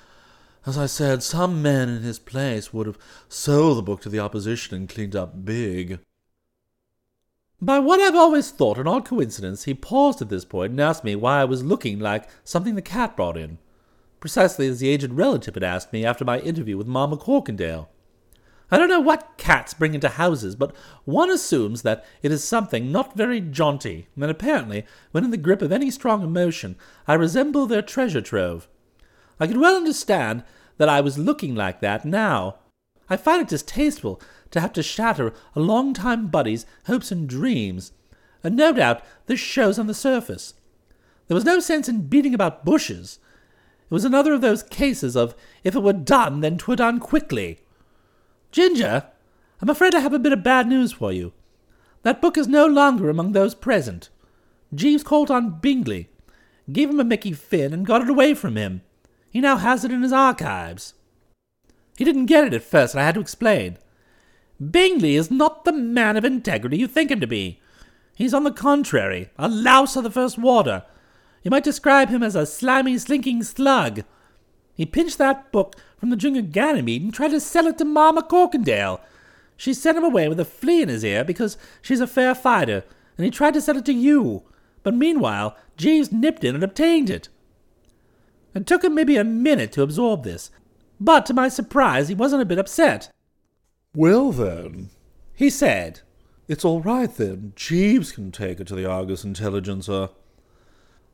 As 0.67 0.77
I 0.77 0.85
said, 0.85 1.23
some 1.23 1.63
men 1.63 1.89
in 1.89 2.03
his 2.03 2.19
place 2.19 2.75
would 2.75 2.87
have 2.87 2.99
sold 3.31 3.79
the 3.79 3.83
book 3.83 4.03
to 4.03 4.11
the 4.11 4.21
opposition 4.21 4.77
and 4.77 4.89
cleaned 4.89 5.17
up 5.17 5.47
big. 5.47 5.99
By 7.61 7.79
what 7.79 8.01
I've 8.01 8.15
always 8.15 8.51
thought 8.51 8.79
an 8.79 8.87
odd 8.87 9.07
coincidence, 9.07 9.65
he 9.65 9.73
paused 9.73 10.21
at 10.21 10.29
this 10.29 10.45
point 10.45 10.73
and 10.73 10.81
asked 10.81 11.03
me 11.03 11.17
why 11.17 11.41
I 11.41 11.47
was 11.47 11.65
looking 11.65 11.99
like 11.99 12.29
something 12.45 12.75
the 12.75 12.83
cat 12.83 13.17
brought 13.17 13.39
in, 13.39 13.59
precisely 14.21 14.69
as 14.69 14.79
the 14.79 14.91
aged 14.91 15.15
relative 15.15 15.55
had 15.55 15.65
asked 15.65 15.91
me 15.93 16.05
after 16.05 16.27
my 16.27 16.39
interview 16.41 16.77
with 16.77 16.87
Ma 16.87 17.09
McCorkindale. 17.09 17.89
I 18.71 18.79
don't 18.79 18.89
know 18.89 19.01
what 19.01 19.37
cats 19.37 19.75
bring 19.75 19.95
into 19.95 20.09
houses, 20.09 20.55
but 20.55 20.75
one 21.05 21.31
assumes 21.31 21.83
that 21.83 22.05
it 22.23 22.31
is 22.31 22.45
something 22.45 22.93
not 22.93 23.17
very 23.17 23.41
jaunty, 23.41 24.07
and 24.15 24.31
apparently, 24.31 24.85
when 25.11 25.25
in 25.25 25.31
the 25.31 25.37
grip 25.37 25.61
of 25.61 25.73
any 25.73 25.91
strong 25.91 26.23
emotion, 26.23 26.77
I 27.09 27.15
resemble 27.15 27.67
their 27.67 27.83
treasure 27.83 28.21
trove. 28.21 28.69
I 29.41 29.49
can 29.49 29.59
well 29.59 29.77
understand 29.77 30.45
that 30.77 30.89
I 30.89 31.01
was 31.01 31.19
looking 31.19 31.55
like 31.55 31.81
that 31.81 32.05
now. 32.05 32.57
I 33.09 33.17
find 33.17 33.43
it 33.43 33.49
distasteful 33.49 34.21
to 34.53 34.61
have 34.61 34.73
to 34.75 34.83
shatter 34.83 35.33
a 35.57 35.61
long-time 35.61 36.29
buddy's 36.29 36.65
hopes 36.87 37.11
and 37.11 37.29
dreams, 37.29 37.93
and 38.45 38.55
no 38.55 38.73
doubt 38.73 39.03
this 39.27 39.41
shows 39.41 39.79
on 39.79 39.89
the 39.89 39.95
surface. 39.95 40.55
There 41.27 41.35
was 41.35 41.45
no 41.45 41.59
sense 41.59 41.89
in 41.89 42.07
beating 42.07 42.35
about 42.35 42.65
bushes. 42.65 43.19
It 43.91 43.95
was 43.95 44.05
another 44.05 44.33
of 44.33 44.41
those 44.41 44.63
cases 44.63 45.17
of 45.17 45.35
if 45.65 45.75
it 45.75 45.83
were 45.83 45.93
done, 45.93 46.41
then 46.41 46.57
'twere 46.57 46.77
done 46.77 47.01
quickly. 47.01 47.59
Ginger, 48.53 49.05
I'm 49.61 49.69
afraid 49.69 49.95
I 49.95 50.01
have 50.01 50.13
a 50.13 50.19
bit 50.19 50.33
of 50.33 50.43
bad 50.43 50.67
news 50.67 50.93
for 50.93 51.13
you. 51.13 51.33
That 52.03 52.21
book 52.21 52.37
is 52.37 52.49
no 52.49 52.67
longer 52.67 53.09
among 53.09 53.33
those 53.33 53.55
present. 53.55 54.09
Jeeves 54.75 55.03
called 55.03 55.31
on 55.31 55.61
Bingley, 55.61 56.09
gave 56.73 56.91
him 56.91 57.01
a 57.01 57.05
Mickey 57.05 57.33
Finn, 57.33 57.73
and 57.73 57.87
got 57.87 58.03
it 58.03 58.09
away 58.09 58.35
from 58.35 58.57
him. 58.57 58.83
He 59.31 59.41
now 59.41 59.57
has 59.57 59.85
it 59.85 59.93
in 59.93 60.03
his 60.03 60.13
archives. 60.13 60.95
He 61.97 62.05
didn't 62.05 62.27
get 62.27 62.45
it 62.45 62.55
at 62.55 62.63
first, 62.63 62.95
and 62.95 63.01
I 63.01 63.05
had 63.05 63.15
to 63.17 63.21
explain. 63.21 63.79
Bingley 64.71 65.15
is 65.15 65.31
not 65.31 65.65
the 65.65 65.73
man 65.73 66.17
of 66.17 66.25
integrity 66.25 66.79
you 66.79 66.87
think 66.87 67.11
him 67.11 67.21
to 67.21 67.27
be. 67.27 67.61
He's 68.15 68.35
on 68.35 68.45
the 68.45 68.51
contrary, 68.51 69.31
a 69.39 69.49
louse 69.49 69.97
of 69.97 70.05
the 70.05 70.11
first 70.11 70.39
water. 70.39 70.85
You 71.43 71.51
might 71.51 71.65
describe 71.65 72.09
him 72.09 72.23
as 72.23 72.35
a 72.35 72.47
slimy, 72.47 72.99
slinking 72.99 73.43
slug. 73.43 74.03
He 74.75 74.87
pinched 74.87 75.19
that 75.19 75.53
book 75.53 75.77
from 76.01 76.11
the 76.11 76.17
junior 76.17 76.43
Ganymede 76.43 77.03
and 77.03 77.15
tried 77.15 77.31
to 77.33 77.41
sell 77.41 77.67
it 77.67 77.79
to 77.79 77.85
Ma 77.85 78.11
McCorkindale. 78.11 79.01
She 79.57 79.75
sent 79.75 79.99
him 79.99 80.05
away 80.05 80.27
with 80.27 80.41
a 80.41 80.45
flea 80.47 80.83
in 80.83 80.89
his 80.89 81.05
ear 81.05 81.23
because 81.23 81.59
she's 81.83 82.01
a 82.01 82.07
fair 82.07 82.35
fighter, 82.35 82.83
and 83.19 83.27
he 83.27 83.31
tried 83.31 83.53
to 83.55 83.61
sell 83.61 83.77
it 83.77 83.85
to 83.85 83.93
you. 83.93 84.43
But 84.83 84.95
meanwhile, 84.95 85.57
Jeeves 85.77 86.11
nipped 86.11 86.43
in 86.43 86.55
and 86.55 86.65
obtained 86.65 87.11
it. 87.11 87.29
It 88.55 88.67
took 88.67 88.83
him 88.83 88.95
maybe 88.95 89.19
a 89.19 89.25
minute 89.25 89.73
to 89.73 89.83
absorb 89.83 90.25
this, 90.25 90.51
but 90.99 91.27
to 91.27 91.35
my 91.35 91.49
surprise, 91.49 92.09
he 92.09 92.15
wasn't 92.15 92.43
a 92.43 92.47
bit 92.47 92.59
upset. 92.59 93.11
Well, 93.95 94.33
then, 94.33 94.89
he 95.35 95.51
said, 95.51 96.01
it's 96.49 96.65
all 96.65 96.81
right 96.81 97.15
then. 97.15 97.53
Jeeves 97.55 98.13
can 98.13 98.33
take 98.33 98.59
it 98.59 98.67
to 98.69 98.75
the 98.75 98.87
Argus 98.87 99.25
Intelligencer. 99.25 100.09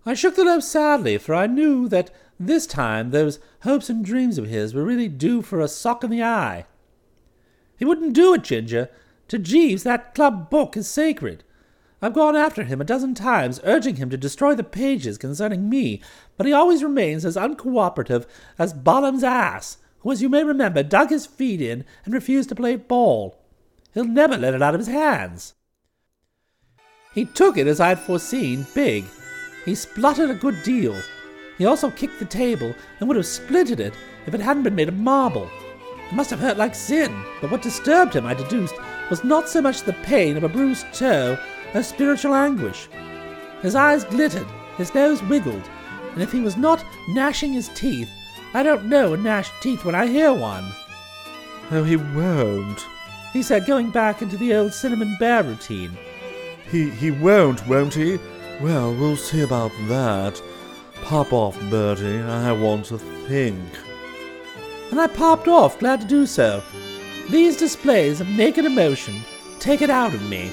I 0.06 0.14
shook 0.14 0.36
the 0.36 0.44
loaf 0.44 0.62
sadly, 0.62 1.18
for 1.18 1.34
I 1.34 1.46
knew 1.46 1.88
that 1.88 2.10
this 2.38 2.66
time 2.66 3.10
those 3.10 3.38
hopes 3.62 3.88
and 3.88 4.04
dreams 4.04 4.38
of 4.38 4.46
his 4.46 4.74
were 4.74 4.84
really 4.84 5.08
due 5.08 5.42
for 5.42 5.60
a 5.60 5.68
sock 5.68 6.04
in 6.04 6.10
the 6.10 6.22
eye. 6.22 6.66
He 7.78 7.84
wouldn't 7.84 8.14
do 8.14 8.34
it, 8.34 8.44
Ginger. 8.44 8.90
To 9.28 9.38
Jeeves, 9.38 9.82
that 9.82 10.14
club 10.14 10.50
book 10.50 10.76
is 10.76 10.88
sacred. 10.88 11.42
I've 12.02 12.12
gone 12.12 12.36
after 12.36 12.62
him 12.62 12.80
a 12.80 12.84
dozen 12.84 13.14
times, 13.14 13.60
urging 13.64 13.96
him 13.96 14.10
to 14.10 14.16
destroy 14.16 14.54
the 14.54 14.62
pages 14.62 15.16
concerning 15.18 15.68
me, 15.68 16.00
but 16.36 16.46
he 16.46 16.52
always 16.52 16.82
remains 16.82 17.24
as 17.24 17.36
uncooperative 17.36 18.26
as 18.58 18.74
Balaam's 18.74 19.24
ass, 19.24 19.78
who, 20.00 20.12
as 20.12 20.20
you 20.20 20.28
may 20.28 20.44
remember, 20.44 20.82
dug 20.82 21.10
his 21.10 21.26
feet 21.26 21.60
in 21.60 21.84
and 22.04 22.12
refused 22.12 22.50
to 22.50 22.54
play 22.54 22.76
ball. 22.76 23.38
He'll 23.94 24.04
never 24.04 24.36
let 24.36 24.54
it 24.54 24.62
out 24.62 24.74
of 24.74 24.80
his 24.80 24.88
hands. 24.88 25.54
He 27.14 27.24
took 27.24 27.56
it, 27.56 27.66
as 27.66 27.80
I 27.80 27.88
had 27.88 27.98
foreseen, 27.98 28.66
big. 28.74 29.06
He 29.64 29.74
spluttered 29.74 30.30
a 30.30 30.34
good 30.34 30.62
deal. 30.62 30.94
He 31.58 31.66
also 31.66 31.90
kicked 31.90 32.18
the 32.18 32.24
table 32.24 32.74
and 32.98 33.08
would 33.08 33.16
have 33.16 33.26
splintered 33.26 33.80
it 33.80 33.94
if 34.26 34.34
it 34.34 34.40
hadn't 34.40 34.64
been 34.64 34.74
made 34.74 34.88
of 34.88 34.96
marble. 34.96 35.50
It 36.08 36.14
must 36.14 36.30
have 36.30 36.40
hurt 36.40 36.56
like 36.56 36.74
sin, 36.74 37.24
but 37.40 37.50
what 37.50 37.62
disturbed 37.62 38.14
him, 38.14 38.26
I 38.26 38.34
deduced, 38.34 38.74
was 39.10 39.24
not 39.24 39.48
so 39.48 39.60
much 39.60 39.82
the 39.82 39.92
pain 40.04 40.36
of 40.36 40.44
a 40.44 40.48
bruised 40.48 40.86
toe 40.92 41.38
as 41.74 41.88
spiritual 41.88 42.34
anguish. 42.34 42.88
His 43.62 43.74
eyes 43.74 44.04
glittered, 44.04 44.46
his 44.76 44.94
nose 44.94 45.22
wiggled, 45.24 45.68
and 46.12 46.22
if 46.22 46.30
he 46.32 46.40
was 46.40 46.56
not 46.56 46.84
gnashing 47.08 47.52
his 47.52 47.68
teeth, 47.70 48.10
I 48.54 48.62
don't 48.62 48.86
know 48.86 49.14
a 49.14 49.16
gnashed 49.16 49.52
teeth 49.60 49.84
when 49.84 49.94
I 49.94 50.06
hear 50.06 50.32
one. 50.32 50.70
Oh, 51.70 51.82
he 51.82 51.96
won't, 51.96 52.86
he 53.32 53.42
said, 53.42 53.66
going 53.66 53.90
back 53.90 54.22
into 54.22 54.36
the 54.36 54.54
old 54.54 54.72
cinnamon 54.72 55.16
bear 55.18 55.42
routine. 55.42 55.96
He 56.70 56.90
he 56.90 57.10
won't, 57.10 57.66
won't 57.66 57.94
he? 57.94 58.18
Well, 58.60 58.94
we'll 58.94 59.16
see 59.16 59.42
about 59.42 59.72
that. 59.88 60.40
Pop 61.06 61.32
off, 61.32 61.56
Bertie. 61.70 62.18
I 62.18 62.50
want 62.50 62.86
to 62.86 62.98
think. 62.98 63.62
And 64.90 65.00
I 65.00 65.06
popped 65.06 65.46
off, 65.46 65.78
glad 65.78 66.00
to 66.00 66.06
do 66.06 66.26
so. 66.26 66.64
These 67.30 67.56
displays 67.56 68.20
of 68.20 68.26
naked 68.26 68.64
emotion 68.64 69.14
take 69.60 69.82
it 69.82 69.88
out 69.88 70.14
of 70.14 70.28
me. 70.28 70.50